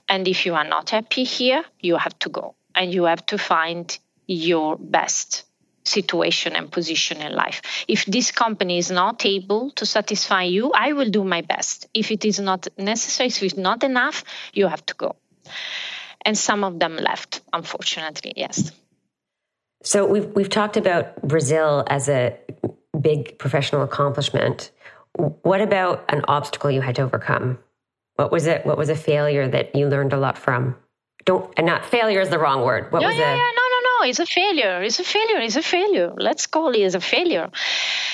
And 0.09 0.27
if 0.29 0.45
you 0.45 0.55
are 0.55 0.69
not 0.69 0.91
happy 0.91 1.25
here, 1.25 1.65
you 1.81 1.97
have 1.97 2.19
to 2.21 2.29
go 2.29 2.57
and 2.75 2.93
you 2.93 3.05
have 3.05 3.25
to 3.27 3.39
find 3.39 3.97
your 4.27 4.77
best 4.77 5.45
situation 5.85 6.57
and 6.57 6.71
position 6.71 7.21
in 7.21 7.33
life. 7.35 7.63
If 7.89 8.07
this 8.07 8.31
company 8.31 8.79
is 8.79 8.91
not 8.91 9.25
able 9.27 9.71
to 9.73 9.87
satisfy 9.87 10.45
you, 10.45 10.73
I 10.73 10.93
will 10.93 11.11
do 11.11 11.25
my 11.25 11.43
best. 11.43 11.89
If 11.95 12.11
it 12.11 12.25
is 12.25 12.41
not 12.41 12.69
necessary, 12.79 13.29
if 13.29 13.43
it's 13.43 13.57
not 13.57 13.85
enough, 13.85 14.25
you 14.53 14.67
have 14.67 14.85
to 14.87 14.95
go. 14.95 15.17
And 16.25 16.37
some 16.39 16.65
of 16.65 16.79
them 16.79 16.97
left, 16.97 17.43
unfortunately, 17.53 18.33
yes. 18.37 18.73
So 19.83 20.07
we've 20.07 20.27
we've 20.35 20.49
talked 20.49 20.79
about 20.79 21.21
Brazil 21.21 21.85
as 21.87 22.09
a 22.09 22.39
big 22.99 23.39
professional 23.39 23.83
accomplishment. 23.83 24.71
What 25.17 25.61
about 25.61 26.07
an 26.09 26.25
obstacle 26.27 26.71
you 26.71 26.81
had 26.81 26.97
to 26.97 27.03
overcome? 27.03 27.59
What 28.17 28.33
was 28.33 28.47
it? 28.47 28.65
What 28.65 28.79
was 28.79 28.89
a 28.89 28.97
failure 28.97 29.47
that 29.47 29.77
you 29.77 29.89
learned 29.89 30.15
a 30.15 30.17
lot 30.17 30.39
from? 30.39 30.77
Don't 31.27 31.53
and 31.59 31.67
not 31.67 31.85
failure 31.85 32.21
is 32.21 32.31
the 32.31 32.39
wrong 32.39 32.65
word. 32.65 32.91
What 32.93 33.03
yeah, 33.03 33.09
was 33.09 33.17
yeah, 33.17 33.33
a 33.33 33.37
yeah, 33.37 33.51
no, 33.57 33.64
it's 34.05 34.21
a 34.21 34.27
failure. 34.27 34.83
It's 34.83 35.01
a 35.01 35.05
failure. 35.05 35.41
It's 35.41 35.57
a 35.57 35.63
failure. 35.63 36.13
Let's 36.17 36.47
call 36.47 36.71
it 36.75 36.83
as 36.83 36.95
a 36.95 37.01
failure. 37.01 37.51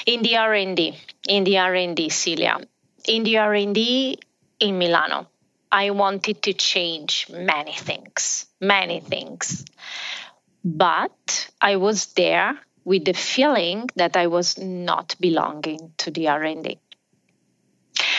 In 0.06 0.22
the 0.22 0.36
R&D, 0.36 0.96
in 1.28 1.44
the 1.44 1.58
R&D, 1.58 2.08
Celia, 2.08 2.58
in 3.06 3.24
the 3.24 3.38
R&D 3.38 4.18
in 4.60 4.78
Milano, 4.78 5.28
I 5.70 5.90
wanted 5.90 6.42
to 6.42 6.52
change 6.52 7.26
many 7.30 7.74
things, 7.74 8.46
many 8.60 9.00
things. 9.00 9.64
But 10.64 11.50
I 11.60 11.76
was 11.76 12.06
there 12.14 12.58
with 12.84 13.04
the 13.04 13.12
feeling 13.12 13.88
that 13.96 14.16
I 14.16 14.26
was 14.26 14.58
not 14.58 15.16
belonging 15.20 15.92
to 15.98 16.10
the 16.10 16.28
R&D. 16.28 16.78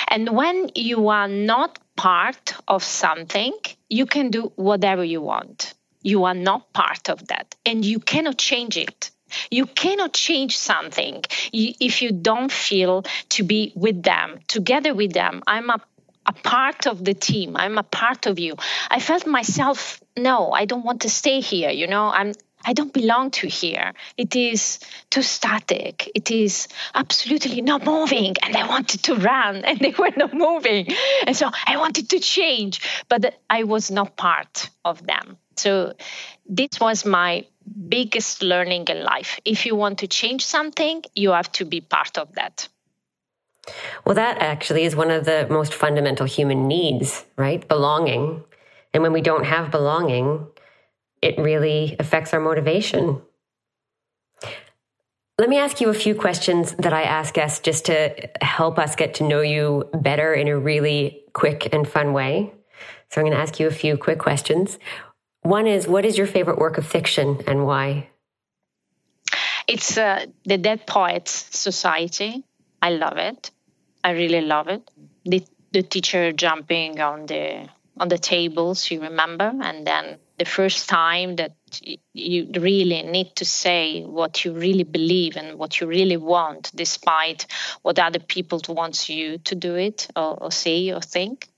And 0.08 0.30
when 0.36 0.72
you 0.76 1.10
are 1.10 1.28
not 1.28 1.80
part 1.96 2.56
of 2.68 2.84
something, 2.84 3.54
you 3.90 4.06
can 4.06 4.30
do 4.30 4.52
whatever 4.56 5.04
you 5.04 5.22
want 5.22 5.74
you 6.02 6.26
are 6.26 6.34
not 6.34 6.72
part 6.74 7.10
of 7.10 7.28
that 7.28 7.56
and 7.66 7.86
you 7.86 8.00
cannot 8.00 8.38
change 8.38 8.78
it 8.78 9.12
you 9.50 9.66
cannot 9.66 10.14
change 10.14 10.58
something 10.58 11.24
if 11.54 12.02
you 12.02 12.12
don't 12.12 12.52
feel 12.52 13.04
to 13.30 13.44
be 13.44 13.72
with 13.76 14.04
them 14.04 14.40
together 14.48 14.94
with 14.94 15.14
them 15.14 15.42
i'm 15.48 15.70
a, 15.70 15.80
a 16.26 16.34
part 16.34 16.88
of 16.88 17.04
the 17.04 17.14
team 17.14 17.56
i'm 17.56 17.78
a 17.78 17.84
part 17.84 18.26
of 18.26 18.40
you 18.40 18.56
i 18.90 19.00
felt 19.00 19.26
myself 19.26 20.02
no 20.18 20.52
i 20.52 20.66
don't 20.66 20.86
want 20.86 21.02
to 21.02 21.10
stay 21.10 21.40
here 21.40 21.70
you 21.70 21.88
know 21.88 22.10
i'm 22.10 22.34
I 22.64 22.74
don't 22.74 22.94
belong 22.94 23.32
to 23.32 23.48
here. 23.48 23.94
It 24.18 24.36
is 24.36 24.80
too 25.10 25.22
static. 25.22 26.12
It 26.14 26.30
is 26.32 26.68
absolutely 26.94 27.62
not 27.62 27.86
moving. 27.86 28.36
And 28.42 28.56
I 28.56 28.68
wanted 28.68 29.04
to 29.04 29.16
run 29.16 29.56
and 29.66 29.80
they 29.80 29.94
were 29.98 30.12
not 30.16 30.34
moving. 30.34 30.88
And 31.26 31.36
so 31.36 31.50
I 31.66 31.78
wanted 31.78 32.10
to 32.12 32.20
change, 32.20 32.82
but 33.10 33.36
I 33.50 33.64
was 33.64 33.90
not 33.92 34.16
part 34.16 34.70
of 34.86 35.06
them. 35.06 35.38
So 35.62 35.94
this 36.46 36.80
was 36.80 37.06
my 37.06 37.46
biggest 37.88 38.42
learning 38.42 38.88
in 38.88 39.04
life. 39.04 39.40
If 39.46 39.66
you 39.66 39.76
want 39.76 40.00
to 40.00 40.08
change 40.08 40.44
something, 40.44 41.04
you 41.14 41.32
have 41.32 41.52
to 41.54 41.66
be 41.66 41.82
part 41.82 42.18
of 42.18 42.34
that. 42.34 42.68
Well, 44.04 44.16
that 44.16 44.40
actually 44.40 44.84
is 44.86 44.96
one 44.96 45.12
of 45.12 45.26
the 45.26 45.48
most 45.50 45.74
fundamental 45.74 46.26
human 46.26 46.68
needs, 46.68 47.24
right? 47.38 47.66
Belonging. 47.68 48.44
And 48.94 49.04
when 49.04 49.14
we 49.14 49.22
don't 49.22 49.46
have 49.46 49.70
belonging, 49.70 50.48
it 51.22 51.38
really 51.38 51.96
affects 52.00 52.34
our 52.34 52.40
motivation. 52.40 53.22
Let 55.38 55.50
me 55.50 55.58
ask 55.58 55.80
you 55.80 55.90
a 55.90 55.94
few 55.94 56.16
questions 56.16 56.74
that 56.80 56.94
I 56.94 57.04
ask 57.04 57.34
guests 57.34 57.60
just 57.60 57.86
to 57.86 58.30
help 58.44 58.80
us 58.80 58.96
get 58.96 59.14
to 59.16 59.24
know 59.24 59.42
you 59.42 59.90
better 59.94 60.34
in 60.34 60.48
a 60.48 60.58
really 60.58 61.24
quick 61.34 61.70
and 61.72 61.88
fun 61.88 62.14
way. 62.14 62.52
So 63.10 63.22
I'm 63.22 63.28
going 63.28 63.38
to 63.38 63.42
ask 63.42 63.60
you 63.60 63.68
a 63.68 63.72
few 63.72 63.98
quick 63.98 64.20
questions. 64.20 64.80
One 65.42 65.68
is 65.68 65.88
what 65.88 66.06
is 66.06 66.18
your 66.18 66.28
favorite 66.28 66.60
work 66.60 66.78
of 66.78 66.86
fiction 66.86 67.40
and 67.48 67.66
why? 67.66 68.10
It's 69.68 69.98
uh, 69.98 70.26
The 70.46 70.58
Dead 70.58 70.86
Poets 70.86 71.32
Society. 71.52 72.44
I 72.82 72.92
love 72.92 73.18
it. 73.18 73.52
I 74.04 74.12
really 74.12 74.42
love 74.42 74.68
it. 74.68 74.82
The, 75.26 75.44
the 75.72 75.84
teacher 75.84 76.32
jumping 76.32 77.00
on 77.00 77.26
the 77.26 77.70
on 77.98 78.08
the 78.08 78.18
tables, 78.18 78.90
you 78.90 79.02
remember, 79.02 79.54
and 79.62 79.86
then 79.86 80.18
the 80.40 80.46
first 80.46 80.90
time 80.90 81.36
that 81.36 81.54
you 82.14 82.50
really 82.56 83.04
need 83.04 83.36
to 83.36 83.46
say 83.46 84.02
what 84.02 84.44
you 84.44 84.54
really 84.54 84.84
believe 84.84 85.36
and 85.38 85.60
what 85.60 85.80
you 85.80 85.86
really 85.86 86.18
want, 86.18 86.72
despite 86.74 87.46
what 87.84 88.00
other 88.00 88.18
people 88.18 88.60
want 88.70 89.08
you 89.08 89.38
to 89.40 89.54
do 89.54 89.76
it 89.76 90.08
or, 90.16 90.46
or 90.46 90.52
say 90.52 90.92
or 90.92 91.02
think. 91.02 91.51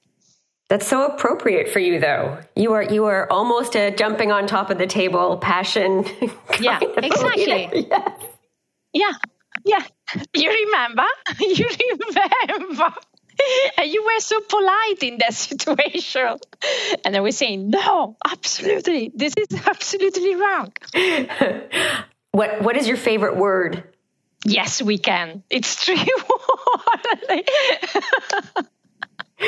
That's 0.74 0.88
so 0.88 1.06
appropriate 1.06 1.70
for 1.70 1.78
you, 1.78 2.00
though. 2.00 2.40
You 2.56 2.74
are 2.74 2.82
you 2.82 3.06
are 3.06 3.32
almost 3.32 3.76
a 3.76 3.92
jumping 3.92 4.32
on 4.32 4.48
top 4.48 4.72
of 4.72 4.80
the 4.80 4.88
table 4.88 5.38
passion. 5.38 6.04
Yeah, 6.60 6.80
exactly. 6.98 7.86
Yes. 7.92 8.22
Yeah, 8.92 9.12
yeah. 9.66 9.86
You 10.34 10.50
remember? 10.50 11.06
You 11.40 11.68
remember? 12.50 12.92
and 13.78 13.92
you 13.92 14.04
were 14.04 14.20
so 14.20 14.40
polite 14.50 15.04
in 15.04 15.20
that 15.20 15.36
situation. 15.36 16.40
And 17.06 17.16
I 17.16 17.20
was 17.20 17.38
saying, 17.38 17.70
no, 17.70 18.18
absolutely, 18.26 19.12
this 19.14 19.36
is 19.38 19.50
absolutely 19.68 20.34
wrong. 20.34 20.74
what 22.32 22.64
What 22.64 22.78
is 22.78 22.88
your 22.88 22.98
favorite 22.98 23.38
word? 23.38 23.84
Yes, 24.44 24.82
we 24.82 24.98
can. 24.98 25.44
It's 25.52 25.86
true. 25.86 25.98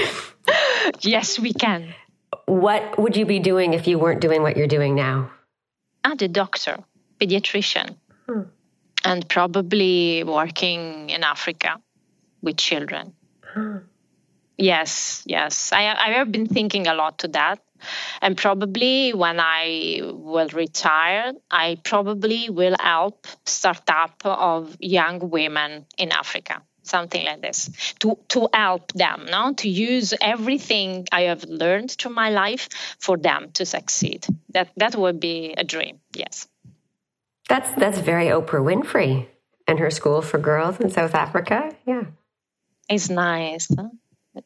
yes, 1.02 1.40
we 1.40 1.54
can. 1.54 1.94
What 2.46 2.98
would 3.00 3.16
you 3.16 3.26
be 3.26 3.40
doing 3.40 3.74
if 3.74 3.88
you 3.88 3.98
weren't 4.00 4.22
doing 4.22 4.42
what 4.42 4.58
you're 4.58 4.68
doing 4.68 4.96
now? 4.96 5.32
I'm 6.04 6.18
a 6.20 6.28
doctor, 6.28 6.78
pediatrician, 7.20 7.96
hmm. 8.28 8.42
and 9.04 9.28
probably 9.28 10.24
working 10.24 11.10
in 11.10 11.24
Africa 11.24 11.80
with 12.42 12.58
children. 12.58 13.14
Hmm. 13.42 13.78
Yes, 14.58 15.24
yes. 15.26 15.74
I, 15.74 15.94
I 15.94 16.12
have 16.14 16.32
been 16.32 16.48
thinking 16.48 16.88
a 16.88 16.94
lot 16.94 17.20
to 17.20 17.28
that. 17.30 17.60
And 18.22 18.38
probably 18.38 19.14
when 19.14 19.40
I 19.40 20.02
will 20.04 20.48
retire, 20.50 21.34
I 21.52 21.78
probably 21.84 22.50
will 22.50 22.76
help 22.80 23.28
start 23.46 23.90
up 23.90 24.22
of 24.24 24.78
young 24.80 25.30
women 25.30 25.86
in 25.98 26.12
Africa 26.12 26.62
something 26.86 27.26
like 27.26 27.42
this 27.42 27.70
to 28.00 28.18
to 28.30 28.50
help 28.54 28.92
them 28.94 29.26
no? 29.30 29.54
To 29.54 29.70
use 29.70 30.14
everything 30.22 31.08
i 31.12 31.22
have 31.24 31.44
learned 31.44 31.92
through 31.92 32.14
my 32.14 32.30
life 32.30 32.70
for 33.00 33.18
them 33.18 33.52
to 33.54 33.66
succeed. 33.66 34.26
That 34.50 34.70
that 34.78 34.96
would 34.96 35.20
be 35.20 35.54
a 35.58 35.64
dream 35.64 36.00
yes. 36.14 36.48
That's 37.50 37.72
that's 37.76 38.00
very 38.00 38.28
oprah 38.28 38.64
winfrey 38.64 39.28
and 39.68 39.80
her 39.80 39.92
school 39.92 40.22
for 40.22 40.38
girls 40.38 40.80
in 40.80 40.90
south 40.90 41.16
africa 41.16 41.76
yeah. 41.86 42.06
It's 42.90 43.10
nice 43.10 43.68
huh? 43.76 43.90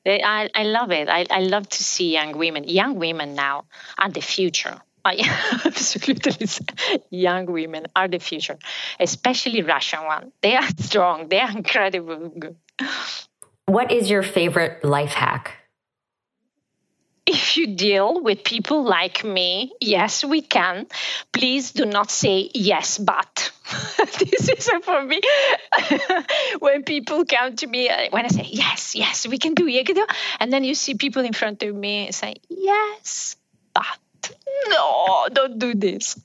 I, 0.05 0.49
I 0.53 0.63
love 0.63 0.91
it. 0.91 1.09
I, 1.09 1.25
I 1.31 1.39
love 1.39 1.67
to 1.67 1.83
see 1.83 2.13
young 2.13 2.37
women. 2.37 2.65
Young 2.67 2.99
women 2.99 3.33
now 3.33 3.65
are 3.97 4.09
the 4.09 4.21
future 4.21 4.79
absolutely 5.65 6.47
young 7.09 7.45
women 7.45 7.85
are 7.95 8.07
the 8.07 8.19
future 8.19 8.57
especially 8.99 9.61
russian 9.61 10.03
one. 10.05 10.31
They 10.41 10.55
are 10.55 10.67
strong. 10.79 11.29
They 11.29 11.39
are 11.39 11.51
incredible. 11.51 12.29
Good. 12.29 12.55
What 13.65 13.91
is 13.91 14.09
your 14.09 14.23
favorite 14.23 14.83
life 14.83 15.13
hack? 15.13 15.55
If 17.25 17.57
you 17.57 17.75
deal 17.75 18.21
with 18.23 18.43
people 18.43 18.83
like 18.83 19.23
me 19.23 19.71
yes 19.79 20.25
we 20.25 20.41
can. 20.41 20.87
Please 21.31 21.71
do 21.71 21.85
not 21.85 22.09
say 22.09 22.49
yes 22.53 22.97
but. 22.97 23.51
This 24.19 24.49
is 24.49 24.69
for 24.83 25.03
me. 25.05 25.21
When 26.59 26.83
people 26.83 27.23
come 27.25 27.55
to 27.57 27.67
me 27.67 27.87
uh, 27.89 28.09
when 28.09 28.25
i 28.25 28.29
say 28.29 28.47
yes 28.49 28.95
yes 28.95 29.27
we 29.27 29.37
can 29.37 29.53
do 29.53 29.67
it. 29.67 29.97
And 30.39 30.51
then 30.51 30.63
you 30.63 30.73
see 30.73 30.95
people 30.95 31.23
in 31.23 31.33
front 31.33 31.61
of 31.61 31.75
me 31.75 32.11
say 32.11 32.37
yes 32.49 33.35
but 33.73 33.99
no, 34.67 35.27
don't 35.31 35.59
do 35.59 35.73
this. 35.75 36.19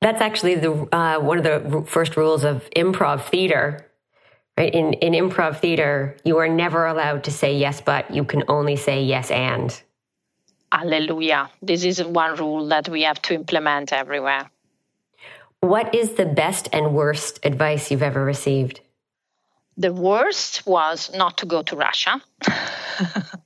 That's 0.00 0.20
actually 0.20 0.56
the 0.56 0.72
uh, 0.94 1.18
one 1.20 1.38
of 1.38 1.44
the 1.44 1.84
first 1.86 2.16
rules 2.16 2.44
of 2.44 2.68
improv 2.76 3.24
theater. 3.24 3.90
Right 4.56 4.72
in 4.72 4.92
in 4.94 5.12
improv 5.14 5.60
theater, 5.60 6.16
you 6.24 6.38
are 6.38 6.48
never 6.48 6.86
allowed 6.86 7.24
to 7.24 7.30
say 7.30 7.56
yes, 7.56 7.80
but 7.80 8.14
you 8.14 8.24
can 8.24 8.44
only 8.48 8.76
say 8.76 9.02
yes 9.02 9.30
and. 9.30 9.82
Hallelujah! 10.70 11.50
This 11.62 11.84
is 11.84 12.02
one 12.02 12.36
rule 12.36 12.68
that 12.68 12.88
we 12.88 13.02
have 13.02 13.20
to 13.22 13.34
implement 13.34 13.92
everywhere. 13.92 14.50
What 15.60 15.94
is 15.94 16.14
the 16.14 16.26
best 16.26 16.68
and 16.72 16.94
worst 16.94 17.40
advice 17.42 17.90
you've 17.90 18.02
ever 18.02 18.22
received? 18.22 18.80
The 19.78 19.92
worst 19.92 20.66
was 20.66 21.10
not 21.14 21.38
to 21.38 21.46
go 21.46 21.62
to 21.62 21.76
Russia. 21.76 22.20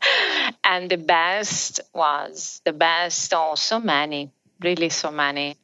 and 0.64 0.90
the 0.90 0.96
best 0.96 1.80
was 1.94 2.60
the 2.64 2.72
best 2.72 3.32
oh 3.34 3.54
so 3.54 3.80
many 3.80 4.30
really 4.60 4.88
so 4.88 5.10
many. 5.10 5.56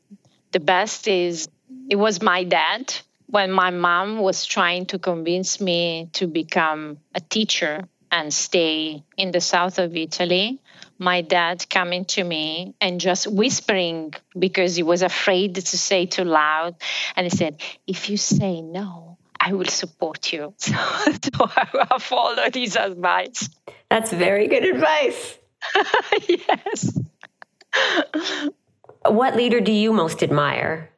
The 0.53 0.61
best 0.61 1.09
is 1.09 1.49
it 1.89 1.97
was 1.97 2.23
my 2.23 2.45
dad 2.45 2.95
when 3.27 3.51
my 3.51 3.71
mom 3.71 4.19
was 4.19 4.45
trying 4.45 4.87
to 4.87 4.99
convince 4.99 5.61
me 5.61 6.09
to 6.13 6.27
become 6.27 6.99
a 7.15 7.21
teacher 7.21 7.89
and 8.11 8.33
stay 8.33 9.03
in 9.17 9.33
the 9.33 9.41
south 9.41 9.79
of 9.79 9.97
italy. 9.97 10.61
My 10.99 11.23
dad 11.23 11.69
coming 11.69 12.05
to 12.17 12.23
me 12.23 12.75
and 12.81 13.01
just 13.01 13.27
whispering 13.27 14.15
because 14.39 14.77
he 14.77 14.85
was 14.85 15.03
afraid 15.03 15.57
to 15.57 15.63
say 15.63 16.07
too 16.07 16.23
loud. 16.23 16.77
And 17.17 17.27
he 17.27 17.37
said 17.37 17.61
if 17.87 18.09
you 18.09 18.17
say 18.17 18.61
no 18.61 19.14
I 19.45 19.53
will 19.53 19.67
support 19.67 20.33
you. 20.33 20.55
So, 20.59 20.73
so 20.73 21.51
I 21.91 21.99
followed 21.99 22.55
his 22.55 22.77
advice. 22.77 23.51
That's 23.91 24.11
very 24.11 24.49
good 24.49 24.65
advice. 24.65 25.39
yes. 26.29 26.99
What 29.05 29.37
leader 29.37 29.61
do 29.61 29.73
you 29.73 29.93
most 29.93 30.23
admire? 30.23 30.91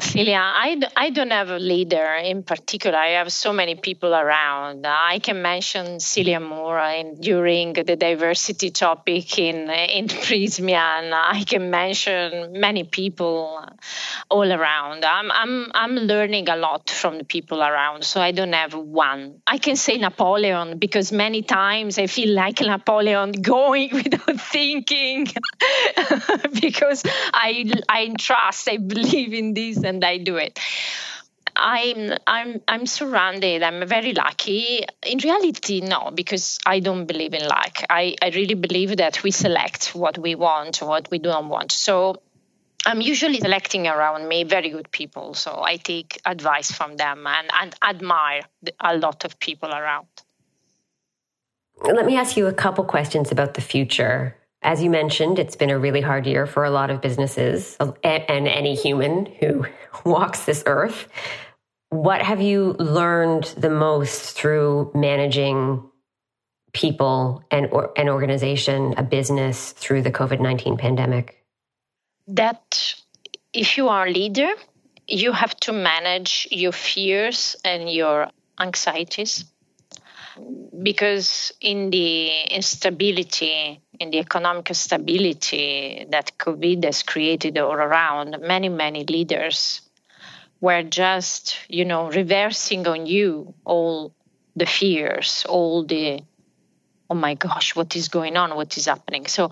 Celia, 0.00 0.40
I, 0.40 0.80
I 0.96 1.10
don't 1.10 1.30
have 1.30 1.50
a 1.50 1.58
leader 1.58 2.14
in 2.22 2.42
particular. 2.42 2.96
I 2.96 3.10
have 3.10 3.32
so 3.32 3.52
many 3.52 3.74
people 3.74 4.14
around. 4.14 4.86
I 4.86 5.18
can 5.18 5.42
mention 5.42 5.98
Celia 5.98 6.38
Moore 6.38 6.78
in, 6.78 7.20
during 7.20 7.72
the 7.72 7.96
diversity 7.96 8.70
topic 8.70 9.38
in 9.38 9.68
in 9.70 10.08
Prysmian. 10.24 11.12
I 11.12 11.42
can 11.44 11.70
mention 11.70 12.60
many 12.60 12.84
people 12.84 13.64
all 14.30 14.52
around. 14.52 15.04
I'm 15.04 15.32
I'm 15.32 15.70
I'm 15.74 15.94
learning 15.96 16.48
a 16.48 16.56
lot 16.56 16.90
from 16.90 17.18
the 17.18 17.24
people 17.24 17.60
around. 17.60 18.04
So 18.04 18.20
I 18.20 18.30
don't 18.30 18.52
have 18.52 18.74
one. 18.74 19.40
I 19.46 19.58
can 19.58 19.76
say 19.76 19.96
Napoleon 19.96 20.78
because 20.78 21.10
many 21.12 21.42
times 21.42 21.98
I 21.98 22.06
feel 22.06 22.34
like 22.34 22.60
Napoleon 22.60 23.32
going 23.42 23.90
without 23.92 24.40
thinking 24.40 25.26
because 26.60 27.02
I 27.34 27.72
I 27.88 28.14
trust, 28.18 28.68
I 28.68 28.76
believe 28.76 29.32
in 29.32 29.54
this 29.54 29.87
and 29.88 30.04
I 30.04 30.18
do 30.18 30.36
it. 30.36 30.58
I'm 31.56 32.14
I'm 32.26 32.60
I'm 32.68 32.86
surrounded. 32.86 33.62
I'm 33.64 33.86
very 33.86 34.12
lucky. 34.12 34.84
In 35.04 35.18
reality, 35.18 35.80
no, 35.80 36.12
because 36.14 36.58
I 36.64 36.78
don't 36.78 37.06
believe 37.06 37.34
in 37.34 37.46
luck. 37.46 37.82
I, 37.90 38.14
I 38.22 38.28
really 38.28 38.54
believe 38.54 38.96
that 38.98 39.24
we 39.24 39.32
select 39.32 39.94
what 39.94 40.18
we 40.18 40.36
want, 40.36 40.80
what 40.80 41.10
we 41.10 41.18
don't 41.18 41.48
want. 41.48 41.72
So 41.72 42.22
I'm 42.86 43.00
usually 43.00 43.40
selecting 43.40 43.88
around 43.88 44.28
me 44.28 44.44
very 44.44 44.70
good 44.70 44.90
people. 44.92 45.34
So 45.34 45.60
I 45.60 45.76
take 45.76 46.20
advice 46.24 46.70
from 46.70 46.96
them 46.96 47.26
and, 47.26 47.50
and 47.60 47.74
admire 47.82 48.42
a 48.80 48.96
lot 48.96 49.24
of 49.24 49.38
people 49.40 49.70
around. 49.70 50.06
Let 51.82 52.06
me 52.06 52.16
ask 52.16 52.36
you 52.36 52.46
a 52.46 52.52
couple 52.52 52.84
questions 52.84 53.32
about 53.32 53.54
the 53.54 53.60
future. 53.60 54.37
As 54.62 54.82
you 54.82 54.90
mentioned, 54.90 55.38
it's 55.38 55.56
been 55.56 55.70
a 55.70 55.78
really 55.78 56.00
hard 56.00 56.26
year 56.26 56.46
for 56.46 56.64
a 56.64 56.70
lot 56.70 56.90
of 56.90 57.00
businesses 57.00 57.76
and 57.80 58.48
any 58.48 58.74
human 58.74 59.26
who 59.26 59.66
walks 60.04 60.44
this 60.44 60.62
earth. 60.66 61.08
What 61.90 62.22
have 62.22 62.40
you 62.40 62.72
learned 62.72 63.44
the 63.56 63.70
most 63.70 64.36
through 64.36 64.90
managing 64.94 65.88
people 66.72 67.42
and 67.50 67.68
or, 67.70 67.92
an 67.96 68.08
organization, 68.08 68.94
a 68.96 69.02
business 69.02 69.72
through 69.72 70.02
the 70.02 70.10
COVID 70.10 70.40
19 70.40 70.76
pandemic? 70.76 71.44
That 72.26 72.94
if 73.54 73.78
you 73.78 73.88
are 73.88 74.06
a 74.06 74.10
leader, 74.10 74.50
you 75.06 75.32
have 75.32 75.56
to 75.60 75.72
manage 75.72 76.46
your 76.50 76.72
fears 76.72 77.56
and 77.64 77.90
your 77.90 78.28
anxieties 78.60 79.44
because 80.82 81.52
in 81.60 81.90
the 81.90 82.30
instability 82.50 83.80
in 83.98 84.10
the 84.10 84.18
economic 84.18 84.68
stability 84.74 86.06
that 86.10 86.32
covid 86.38 86.84
has 86.84 87.02
created 87.02 87.58
all 87.58 87.72
around 87.72 88.36
many 88.40 88.68
many 88.68 89.04
leaders 89.04 89.80
were 90.60 90.82
just 90.82 91.56
you 91.68 91.84
know 91.84 92.10
reversing 92.10 92.86
on 92.86 93.06
you 93.06 93.54
all 93.64 94.12
the 94.56 94.66
fears 94.66 95.44
all 95.48 95.84
the 95.84 96.20
oh 97.10 97.14
my 97.14 97.34
gosh 97.34 97.74
what 97.74 97.94
is 97.96 98.08
going 98.08 98.36
on? 98.36 98.54
What 98.54 98.76
is 98.76 98.86
happening? 98.86 99.26
So 99.26 99.50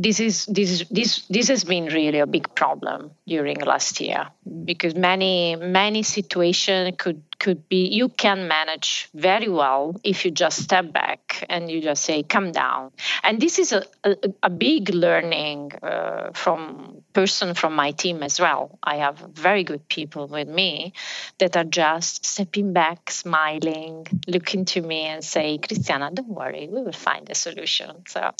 this 0.00 0.20
is 0.20 0.46
this 0.46 0.84
this 0.90 1.26
this 1.28 1.48
has 1.48 1.64
been 1.64 1.86
really 1.86 2.20
a 2.20 2.26
big 2.26 2.54
problem 2.54 3.10
during 3.26 3.58
last 3.58 4.00
year 4.00 4.28
because 4.64 4.94
many 4.94 5.56
many 5.56 6.04
situations 6.04 6.94
could 6.98 7.20
could 7.40 7.68
be 7.68 7.88
you 7.88 8.08
can 8.08 8.46
manage 8.46 9.08
very 9.12 9.48
well 9.48 9.96
if 10.04 10.24
you 10.24 10.30
just 10.30 10.62
step 10.62 10.92
back 10.92 11.44
and 11.48 11.68
you 11.68 11.80
just 11.82 12.04
say 12.04 12.22
come 12.22 12.52
down. 12.52 12.92
And 13.24 13.40
this 13.40 13.58
is 13.58 13.72
a, 13.72 13.82
a, 14.04 14.16
a 14.44 14.50
big 14.50 14.90
learning 14.90 15.72
uh, 15.82 16.30
from 16.32 17.02
person 17.12 17.54
from 17.54 17.74
my 17.74 17.90
team 17.90 18.22
as 18.22 18.38
well. 18.38 18.78
I 18.80 18.96
have 18.96 19.18
very 19.18 19.64
good 19.64 19.88
people 19.88 20.28
with 20.28 20.48
me 20.48 20.92
that 21.38 21.56
are 21.56 21.64
just 21.64 22.24
stepping 22.24 22.72
back 22.72 23.10
smiling 23.10 24.06
looking 24.28 24.64
to 24.66 24.80
me 24.80 25.06
and 25.06 25.24
say 25.24 25.58
cristiana 25.58 26.14
don't 26.14 26.28
worry 26.28 26.68
we 26.70 26.82
will 26.82 27.00
find 27.08 27.28
a 27.30 27.34
solution. 27.34 28.04
So 28.06 28.30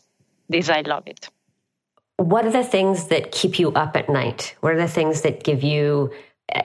this 0.48 0.70
i 0.70 0.82
love 0.82 1.08
it 1.08 1.28
what 2.18 2.44
are 2.44 2.50
the 2.50 2.64
things 2.64 3.06
that 3.06 3.30
keep 3.30 3.58
you 3.58 3.72
up 3.72 3.96
at 3.96 4.08
night? 4.08 4.54
What 4.60 4.74
are 4.74 4.78
the 4.78 4.88
things 4.88 5.22
that 5.22 5.44
give 5.44 5.62
you 5.62 6.12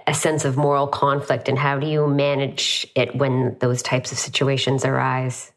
a 0.07 0.13
sense 0.13 0.45
of 0.45 0.57
moral 0.57 0.87
conflict, 0.87 1.47
and 1.47 1.59
how 1.59 1.77
do 1.77 1.87
you 1.87 2.07
manage 2.07 2.87
it 2.95 3.15
when 3.15 3.57
those 3.59 3.81
types 3.81 4.11
of 4.11 4.17
situations 4.17 4.83
arise? 4.83 5.51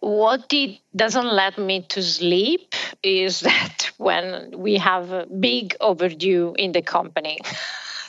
What 0.00 0.52
it 0.52 0.80
doesn't 0.94 1.32
let 1.32 1.56
me 1.56 1.82
to 1.90 2.02
sleep 2.02 2.74
is 3.02 3.40
that 3.48 3.90
when 3.96 4.52
we 4.58 4.76
have 4.76 5.12
a 5.12 5.26
big 5.26 5.76
overdue 5.80 6.54
in 6.58 6.72
the 6.72 6.82
company, 6.82 7.38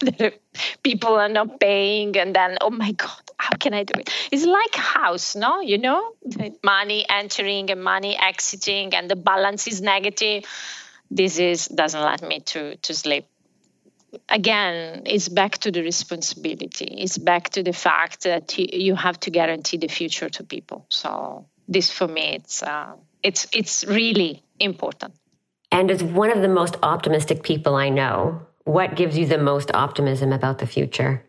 people 0.84 1.16
are 1.16 1.30
not 1.30 1.60
paying, 1.60 2.18
and 2.18 2.36
then, 2.36 2.58
oh 2.60 2.70
my 2.70 2.92
God, 2.92 3.25
how 3.38 3.56
can 3.58 3.74
I 3.74 3.84
do 3.84 4.00
it? 4.00 4.10
It's 4.32 4.45
like 4.45 4.76
house, 4.76 5.36
no? 5.36 5.62
You 5.62 5.78
know, 5.78 6.13
money 6.63 7.06
entering 7.10 7.69
and 7.69 7.84
money 7.84 8.17
exiting, 8.17 8.93
and 8.93 9.10
the 9.10 9.15
balance 9.15 9.67
is 9.67 9.82
negative. 9.82 10.45
This 11.12 11.39
is 11.39 11.67
doesn't 11.67 12.02
let 12.02 12.21
me 12.21 12.39
to 12.41 12.76
to 12.78 12.93
sleep. 12.93 13.26
Again, 14.30 15.04
it's 15.06 15.28
back 15.28 15.58
to 15.60 15.71
the 15.71 15.82
responsibility. 15.82 16.86
It's 16.86 17.17
back 17.17 17.50
to 17.52 17.63
the 17.63 17.74
fact 17.74 18.24
that 18.24 18.58
you, 18.58 18.67
you 18.71 18.95
have 18.95 19.19
to 19.21 19.30
guarantee 19.30 19.78
the 19.78 19.89
future 19.89 20.30
to 20.30 20.43
people. 20.43 20.86
So 20.89 21.48
this, 21.67 21.91
for 21.91 22.08
me, 22.08 22.36
it's 22.36 22.63
uh, 22.63 22.93
it's 23.21 23.48
it's 23.52 23.84
really 23.86 24.43
important. 24.60 25.13
And 25.71 25.91
as 25.91 26.02
one 26.02 26.32
of 26.32 26.41
the 26.41 26.48
most 26.48 26.78
optimistic 26.82 27.43
people 27.43 27.76
I 27.76 27.89
know, 27.89 28.48
what 28.63 28.95
gives 28.95 29.17
you 29.17 29.26
the 29.26 29.38
most 29.38 29.71
optimism 29.74 30.32
about 30.32 30.60
the 30.60 30.67
future? 30.67 31.24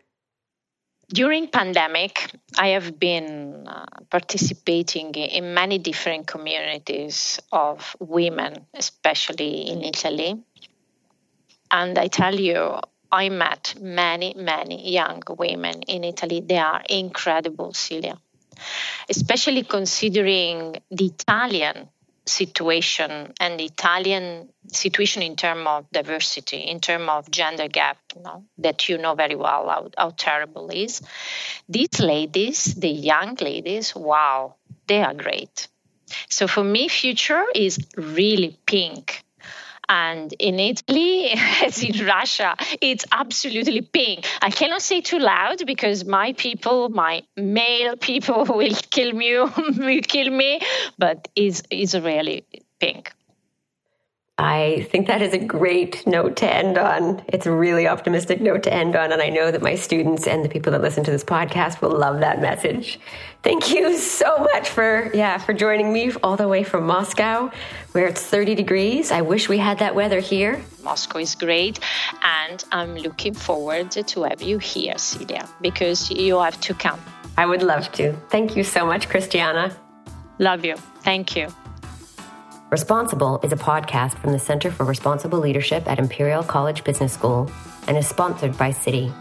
During 1.09 1.47
pandemic 1.47 2.31
i 2.57 2.69
have 2.69 2.99
been 2.99 3.65
uh, 3.67 3.85
participating 4.09 5.13
in 5.15 5.53
many 5.53 5.77
different 5.77 6.27
communities 6.27 7.39
of 7.51 7.95
women 7.99 8.65
especially 8.73 9.69
in 9.69 9.83
italy. 9.83 10.43
And 11.71 11.97
i 11.97 12.07
tell 12.07 12.35
you 12.35 12.79
i 13.11 13.29
met 13.29 13.75
many 13.79 14.33
many 14.35 14.91
young 14.91 15.21
women 15.37 15.81
in 15.83 16.03
italy. 16.03 16.41
They 16.41 16.57
are 16.57 16.81
incredible 16.89 17.73
celia 17.73 18.17
especially 19.09 19.63
considering 19.63 20.81
the 20.91 21.05
italian 21.05 21.89
situation 22.27 23.33
and 23.39 23.59
the 23.59 23.65
Italian 23.65 24.49
situation 24.67 25.21
in 25.23 25.35
terms 25.35 25.65
of 25.67 25.91
diversity, 25.91 26.57
in 26.57 26.79
terms 26.79 27.09
of 27.09 27.31
gender 27.31 27.67
gap, 27.67 27.97
you 28.15 28.21
know, 28.21 28.43
that 28.57 28.89
you 28.89 28.97
know 28.97 29.15
very 29.15 29.35
well 29.35 29.67
how, 29.69 29.89
how 29.97 30.09
terrible 30.11 30.69
is. 30.69 31.01
These 31.69 31.99
ladies, 31.99 32.75
the 32.75 32.89
young 32.89 33.35
ladies, 33.35 33.95
wow, 33.95 34.55
they 34.87 35.01
are 35.01 35.13
great. 35.13 35.67
So 36.29 36.47
for 36.47 36.63
me, 36.63 36.87
future 36.87 37.45
is 37.53 37.79
really 37.95 38.57
pink. 38.65 39.23
And 39.89 40.33
in 40.39 40.59
Italy, 40.59 41.29
as 41.63 41.81
in 41.81 42.05
Russia, 42.05 42.55
it's 42.81 43.05
absolutely 43.11 43.81
pink. 43.81 44.25
I 44.41 44.49
cannot 44.49 44.81
say 44.81 45.01
too 45.01 45.19
loud 45.19 45.65
because 45.65 46.05
my 46.05 46.33
people, 46.33 46.89
my 46.89 47.23
male 47.35 47.95
people, 47.95 48.43
will 48.49 48.75
kill 48.91 49.13
me. 49.13 49.39
will 49.77 50.01
kill 50.01 50.29
me. 50.29 50.61
But 50.97 51.27
it's, 51.35 51.63
it's 51.69 51.95
really 51.95 52.45
pink. 52.79 53.13
I 54.39 54.87
think 54.91 55.07
that 55.07 55.23
is 55.23 55.33
a 55.33 55.39
great 55.39 56.05
note 56.05 56.35
to 56.37 56.53
end 56.53 56.77
on. 56.77 57.23
It's 57.27 57.47
a 57.47 57.51
really 57.51 57.87
optimistic 57.87 58.39
note 58.39 58.61
to 58.63 58.73
end 58.73 58.95
on. 58.95 59.11
And 59.11 59.19
I 59.19 59.29
know 59.29 59.49
that 59.49 59.63
my 59.63 59.73
students 59.73 60.27
and 60.27 60.45
the 60.45 60.49
people 60.49 60.71
that 60.73 60.81
listen 60.81 61.03
to 61.05 61.11
this 61.11 61.23
podcast 61.23 61.81
will 61.81 61.97
love 61.97 62.19
that 62.19 62.39
message. 62.39 62.99
Thank 63.41 63.73
you 63.73 63.97
so 63.97 64.37
much 64.37 64.69
for, 64.69 65.09
yeah, 65.15 65.39
for 65.39 65.53
joining 65.53 65.91
me 65.91 66.11
all 66.21 66.35
the 66.35 66.47
way 66.47 66.63
from 66.63 66.85
Moscow, 66.85 67.49
where 67.93 68.05
it's 68.05 68.21
30 68.21 68.53
degrees. 68.53 69.11
I 69.11 69.21
wish 69.21 69.49
we 69.49 69.57
had 69.57 69.79
that 69.79 69.95
weather 69.95 70.19
here. 70.19 70.61
Moscow 70.83 71.17
is 71.17 71.33
great. 71.33 71.79
And 72.21 72.63
I'm 72.71 72.95
looking 72.95 73.33
forward 73.33 73.89
to 73.89 74.23
have 74.23 74.43
you 74.43 74.59
here, 74.59 74.99
Celia, 74.99 75.49
because 75.61 76.11
you 76.11 76.37
have 76.39 76.61
to 76.61 76.75
come. 76.75 77.01
I 77.37 77.47
would 77.47 77.63
love 77.63 77.91
to. 77.93 78.13
Thank 78.29 78.55
you 78.55 78.63
so 78.63 78.85
much, 78.85 79.09
Christiana. 79.09 79.75
Love 80.37 80.63
you. 80.63 80.75
Thank 81.01 81.35
you. 81.35 81.47
Responsible 82.69 83.39
is 83.43 83.53
a 83.53 83.55
podcast 83.57 84.17
from 84.19 84.33
the 84.33 84.39
Center 84.39 84.69
for 84.69 84.83
Responsible 84.83 85.39
Leadership 85.39 85.87
at 85.87 85.99
Imperial 85.99 86.43
College 86.43 86.83
Business 86.83 87.13
School 87.13 87.49
and 87.87 87.95
is 87.95 88.05
sponsored 88.05 88.57
by 88.57 88.71
Citi. 88.71 89.13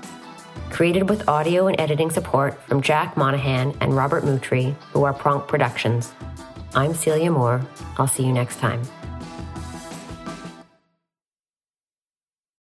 Created 0.70 1.08
with 1.08 1.28
audio 1.28 1.68
and 1.68 1.80
editing 1.80 2.10
support 2.10 2.60
from 2.64 2.82
Jack 2.82 3.16
Monahan 3.16 3.72
and 3.80 3.96
Robert 3.96 4.24
Moutry, 4.24 4.74
who 4.92 5.04
are 5.04 5.12
Prompt 5.12 5.46
Productions. 5.46 6.12
I'm 6.74 6.92
Celia 6.92 7.30
Moore. 7.30 7.64
I'll 7.98 8.08
see 8.08 8.26
you 8.26 8.32
next 8.32 8.58
time. 8.58 8.82